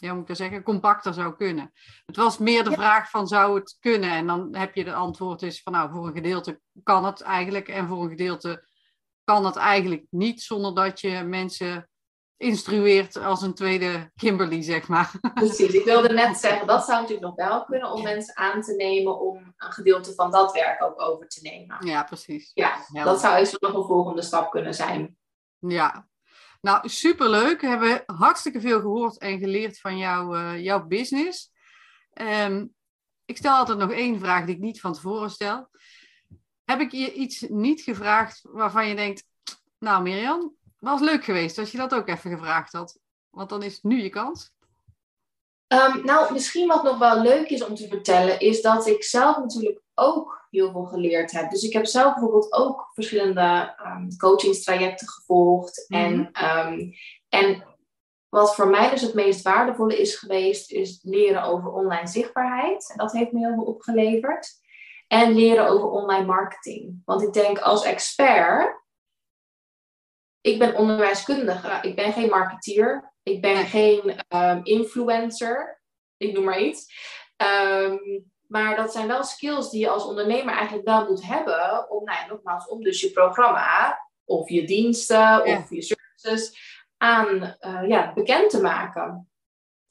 [0.00, 1.72] ja, moet ik zeggen, compacter zou kunnen.
[2.06, 4.10] Het was meer de vraag van zou het kunnen?
[4.10, 7.68] En dan heb je de antwoord is van nou, voor een gedeelte kan het eigenlijk
[7.68, 8.68] en voor een gedeelte
[9.24, 11.88] kan het eigenlijk niet zonder dat je mensen
[12.36, 15.12] instrueert als een tweede Kimberly, zeg maar.
[15.34, 18.74] Precies, ik wilde net zeggen, dat zou natuurlijk nog wel kunnen om mensen aan te
[18.74, 21.86] nemen om een gedeelte van dat werk ook over te nemen.
[21.86, 22.50] Ja, precies.
[22.54, 25.16] Ja, dat zou eens nog een volgende stap kunnen zijn.
[25.58, 26.08] Ja,
[26.60, 27.60] nou superleuk.
[27.60, 31.52] We hebben hartstikke veel gehoord en geleerd van jou, uh, jouw business.
[32.14, 32.74] Um,
[33.24, 35.68] ik stel altijd nog één vraag die ik niet van tevoren stel.
[36.64, 39.24] Heb ik je iets niet gevraagd waarvan je denkt,
[39.78, 42.98] nou Mirjam, was leuk geweest als je dat ook even gevraagd had?
[43.30, 44.52] Want dan is nu je kans.
[45.66, 49.36] Um, nou, misschien wat nog wel leuk is om te vertellen, is dat ik zelf
[49.36, 51.50] natuurlijk ook heel veel geleerd heb.
[51.50, 55.84] Dus ik heb zelf bijvoorbeeld ook verschillende um, coachingstrajecten gevolgd.
[55.88, 56.92] Mm en, um,
[57.28, 57.64] en
[58.28, 62.90] wat voor mij dus het meest waardevolle is geweest, is leren over online zichtbaarheid.
[62.90, 64.58] En dat heeft me heel veel opgeleverd.
[65.06, 67.02] En leren over online marketing.
[67.04, 68.84] Want ik denk als expert,
[70.40, 75.82] ik ben onderwijskundige, ik ben geen marketeer, ik ben geen um, influencer,
[76.16, 76.92] ik noem maar iets.
[77.36, 82.04] Um, maar dat zijn wel skills die je als ondernemer eigenlijk wel moet hebben om,
[82.04, 86.58] nou ja, nogmaals, om dus je programma of je diensten of je services
[86.96, 89.30] aan uh, ja, bekend te maken.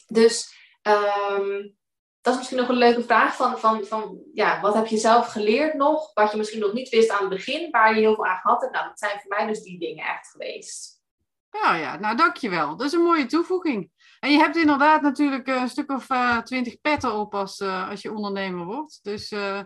[0.07, 1.77] Dus um,
[2.21, 5.27] dat is misschien nog een leuke vraag van, van, van ja, wat heb je zelf
[5.27, 8.25] geleerd nog, wat je misschien nog niet wist aan het begin, waar je heel veel
[8.25, 8.73] aan gehad hebt.
[8.73, 11.01] Nou, dat zijn voor mij dus die dingen echt geweest.
[11.49, 12.75] Ja, ja, nou dankjewel.
[12.75, 13.91] Dat is een mooie toevoeging.
[14.19, 18.01] En je hebt inderdaad natuurlijk een stuk of uh, twintig petten op als, uh, als
[18.01, 18.99] je ondernemer wordt.
[19.01, 19.61] Dus uh,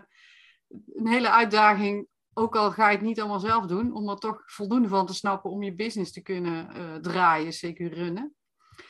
[0.94, 4.42] een hele uitdaging, ook al ga je het niet allemaal zelf doen, om er toch
[4.46, 6.68] voldoende van te snappen om je business te kunnen
[7.02, 8.34] draaien, zeker runnen.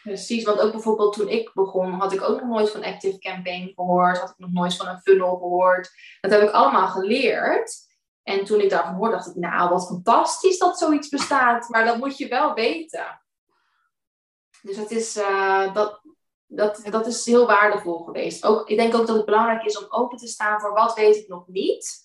[0.02, 3.72] Precies, want ook bijvoorbeeld toen ik begon, had ik ook nog nooit van Active Campaign
[3.74, 5.90] gehoord, had ik nog nooit van een funnel gehoord.
[6.20, 7.92] Dat heb ik allemaal geleerd.
[8.22, 11.68] En toen ik daarvan hoorde, dacht ik, nou, wat fantastisch dat zoiets bestaat.
[11.68, 13.20] Maar dat moet je wel weten.
[14.64, 16.00] Dus het is, uh, dat,
[16.46, 18.44] dat, dat is heel waardevol geweest.
[18.44, 21.16] Ook, ik denk ook dat het belangrijk is om open te staan voor wat weet
[21.16, 22.02] ik nog niet.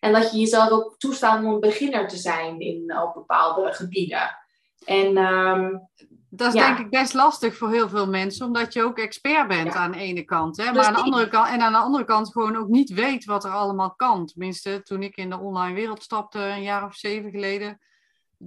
[0.00, 4.38] En dat je jezelf ook toestaat om een beginner te zijn in, op bepaalde gebieden.
[4.84, 5.88] En um,
[6.28, 9.74] dat is denk ik best lastig voor heel veel mensen, omdat je ook expert bent
[9.74, 10.56] aan de ene kant.
[10.56, 10.72] Hè?
[10.72, 13.44] Maar aan de andere kant, en aan de andere kant gewoon ook niet weet wat
[13.44, 14.26] er allemaal kan.
[14.26, 17.80] Tenminste, toen ik in de online wereld stapte, een jaar of zeven geleden,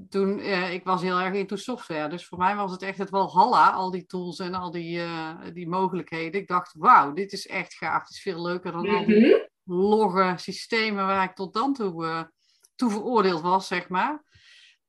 [0.09, 2.09] toen, eh, ik was heel erg into software.
[2.09, 5.35] Dus voor mij was het echt het walhalla, al die tools en al die, uh,
[5.53, 6.41] die mogelijkheden.
[6.41, 8.01] Ik dacht, wauw, dit is echt gaaf.
[8.01, 9.75] Het is veel leuker dan al die mhm.
[9.77, 12.23] logge systemen waar ik tot dan toe, uh,
[12.75, 14.23] toe veroordeeld was, zeg maar.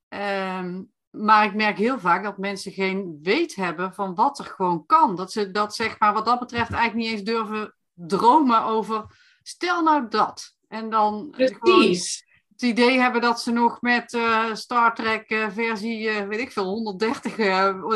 [0.08, 4.86] Um, maar ik merk heel vaak dat mensen geen weet hebben van wat er gewoon
[4.86, 5.16] kan.
[5.16, 9.04] Dat ze dat zeg maar wat dat betreft eigenlijk niet eens durven dromen over.
[9.42, 10.56] Stel nou dat.
[10.68, 12.26] En dan Precies.
[12.58, 16.52] Het idee hebben dat ze nog met uh, Star Trek uh, versie, uh, weet ik
[16.52, 17.36] veel, 130,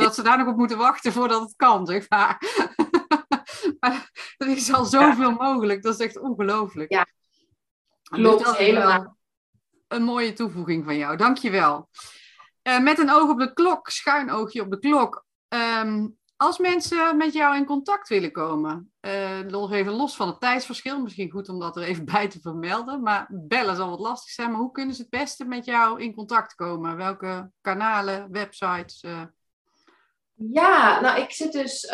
[0.01, 2.43] dat ze daar nog op moeten wachten voordat het kan, zeg maar.
[3.81, 5.37] maar er is al zoveel ja.
[5.37, 6.93] mogelijk, dat is echt ongelooflijk.
[6.93, 7.07] Ja,
[8.03, 9.17] klopt, dus helemaal.
[9.89, 11.89] Een mooie toevoeging van jou, dankjewel.
[12.63, 15.25] Uh, met een oog op de klok, schuin oogje op de klok.
[15.49, 20.41] Um, als mensen met jou in contact willen komen, uh, nog even los van het
[20.41, 24.31] tijdsverschil, misschien goed om dat er even bij te vermelden, maar bellen zal wat lastig
[24.31, 24.51] zijn.
[24.51, 26.97] Maar hoe kunnen ze het beste met jou in contact komen?
[26.97, 29.03] Welke kanalen, websites?
[29.03, 29.23] Uh...
[30.35, 31.87] Ja, nou ik zit dus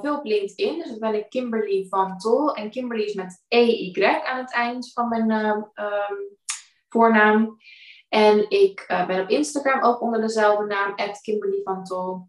[0.00, 2.54] veel op LinkedIn, dus dat ben ik Kimberly van Tol.
[2.54, 5.68] En Kimberly is met EY aan het eind van mijn um,
[6.88, 7.56] voornaam.
[8.08, 12.28] En ik uh, ben op Instagram ook onder dezelfde naam, Kimberly van Tol.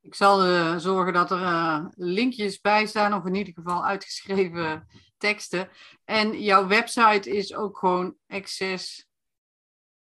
[0.00, 4.88] Ik zal uh, zorgen dat er linkjes bij staan, of in ieder geval uitgeschreven
[5.18, 5.68] teksten.
[6.04, 9.06] En jouw website is ook gewoon Access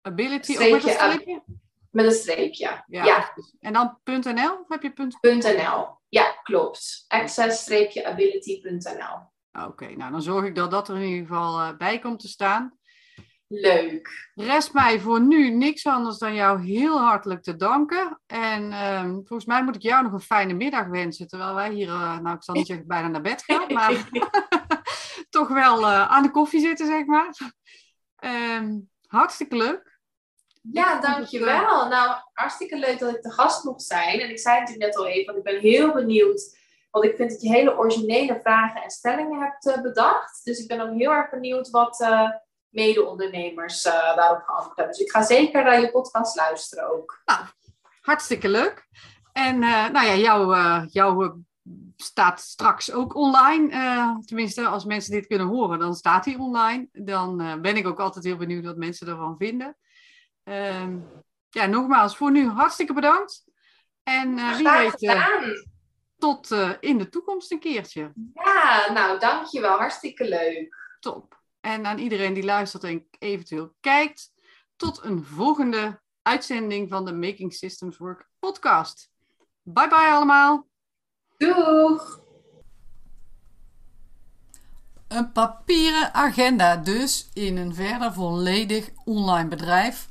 [0.00, 1.42] Ability, streepje, met een streepje?
[1.90, 3.04] Met een streepje, ja.
[3.04, 3.32] ja.
[3.60, 4.60] En dan .nl?
[4.60, 5.18] Of heb je punt?
[5.20, 5.98] .nl.
[6.08, 7.04] Ja, klopt.
[7.08, 9.34] access-ability.nl.
[9.64, 12.28] Oké, nou dan zorg ik dat dat er in ieder geval uh, bij komt te
[12.28, 12.78] staan.
[13.48, 14.30] Leuk.
[14.34, 18.20] Rest mij voor nu niks anders dan jou heel hartelijk te danken.
[18.26, 21.28] En um, volgens mij moet ik jou nog een fijne middag wensen.
[21.28, 24.08] Terwijl wij hier, uh, nou ik zal niet zeggen bijna naar bed gaan, maar
[25.30, 27.36] toch wel uh, aan de koffie zitten, zeg maar.
[28.58, 29.98] Um, hartstikke leuk.
[30.72, 31.88] Ja, dankjewel.
[31.88, 34.20] Nou, hartstikke leuk dat ik de gast mocht zijn.
[34.20, 36.55] En ik zei het natuurlijk net al even, want ik ben heel benieuwd.
[36.96, 40.44] Want ik vind dat je hele originele vragen en stellingen hebt uh, bedacht.
[40.44, 42.30] Dus ik ben ook heel erg benieuwd wat uh,
[42.68, 44.94] mede-ondernemers uh, daarop geantwoord hebben.
[44.96, 47.22] Dus ik ga zeker naar je podcast luisteren ook.
[47.24, 47.40] Nou,
[48.00, 48.88] hartstikke leuk.
[49.32, 50.54] En nou ja, jouw,
[50.86, 51.38] jouw
[51.96, 53.68] staat straks ook online.
[54.24, 56.88] tenminste, als mensen dit kunnen horen, dan staat hij online.
[56.92, 59.76] Dan ben ik ook altijd heel benieuwd wat mensen ervan vinden.
[60.44, 61.08] Um,
[61.48, 63.44] ja, nogmaals, voor nu hartstikke bedankt.
[64.02, 65.74] En wie weet.
[66.18, 68.12] Tot eh, in de toekomst een keertje.
[68.34, 69.78] Ja, nou dankjewel.
[69.78, 70.96] Hartstikke leuk.
[71.00, 71.40] Top.
[71.60, 74.32] En aan iedereen die luistert en eventueel kijkt,
[74.76, 79.10] tot een volgende uitzending van de Making Systems Work podcast.
[79.62, 80.66] Bye bye allemaal.
[81.36, 82.20] Doeg!
[85.08, 90.08] Een papieren agenda dus in een verder volledig online bedrijf.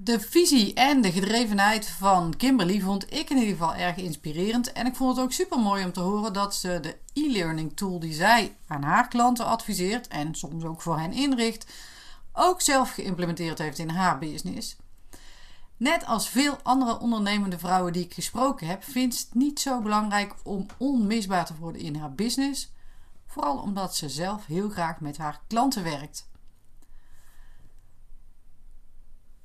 [0.00, 4.72] De visie en de gedrevenheid van Kimberly vond ik in ieder geval erg inspirerend.
[4.72, 7.98] En ik vond het ook super mooi om te horen dat ze de e-learning tool
[7.98, 11.66] die zij aan haar klanten adviseert en soms ook voor hen inricht,
[12.32, 14.76] ook zelf geïmplementeerd heeft in haar business.
[15.76, 19.80] Net als veel andere ondernemende vrouwen die ik gesproken heb, vindt ze het niet zo
[19.80, 22.72] belangrijk om onmisbaar te worden in haar business.
[23.26, 26.28] Vooral omdat ze zelf heel graag met haar klanten werkt.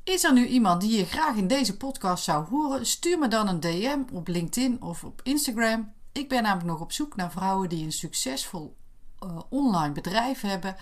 [0.04, 2.86] Is er nu iemand die je graag in deze podcast zou horen?
[2.86, 5.94] Stuur me dan een DM op LinkedIn of op Instagram.
[6.12, 8.76] Ik ben namelijk nog op zoek naar vrouwen die een succesvol
[9.24, 10.76] uh, online bedrijf hebben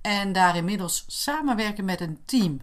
[0.00, 2.60] en daar inmiddels samenwerken met een team.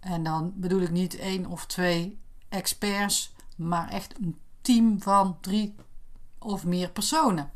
[0.00, 2.18] En dan bedoel ik niet één of twee
[2.48, 5.74] experts, maar echt een team van drie
[6.38, 7.52] of meer personen.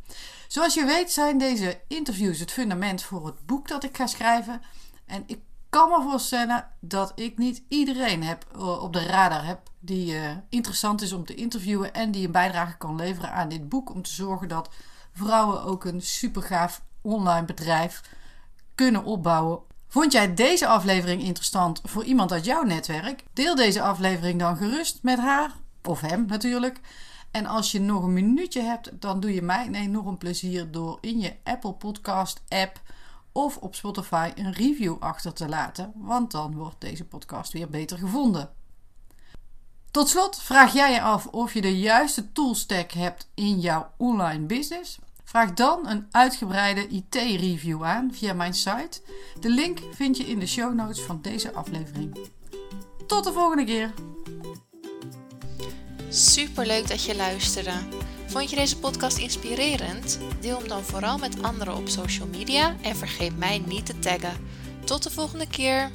[0.48, 4.62] Zoals je weet zijn deze interviews het fundament voor het boek dat ik ga schrijven.
[5.06, 9.60] En ik kan me voorstellen dat ik niet iedereen heb, eh, op de radar heb
[9.80, 13.68] die uh, interessant is om te interviewen en die een bijdrage kan leveren aan dit
[13.68, 14.70] boek om te zorgen dat
[15.12, 18.02] vrouwen ook een supergaaf online bedrijf
[18.74, 19.60] kunnen opbouwen.
[19.88, 23.24] Vond jij deze aflevering interessant voor iemand uit jouw netwerk?
[23.32, 25.52] Deel deze aflevering dan gerust met haar
[25.82, 26.80] of hem natuurlijk.
[27.30, 30.98] En als je nog een minuutje hebt, dan doe je mij een enorm plezier door
[31.00, 32.80] in je Apple Podcast app
[33.38, 37.98] of op Spotify een review achter te laten, want dan wordt deze podcast weer beter
[37.98, 38.50] gevonden.
[39.90, 44.46] Tot slot vraag jij je af of je de juiste toolstack hebt in jouw online
[44.46, 44.98] business.
[45.24, 49.00] Vraag dan een uitgebreide IT-review aan via mijn site.
[49.40, 52.18] De link vind je in de show notes van deze aflevering.
[53.06, 53.94] Tot de volgende keer.
[56.08, 57.72] Super leuk dat je luisterde.
[58.28, 60.18] Vond je deze podcast inspirerend?
[60.40, 64.36] Deel hem dan vooral met anderen op social media en vergeet mij niet te taggen.
[64.84, 65.90] Tot de volgende keer.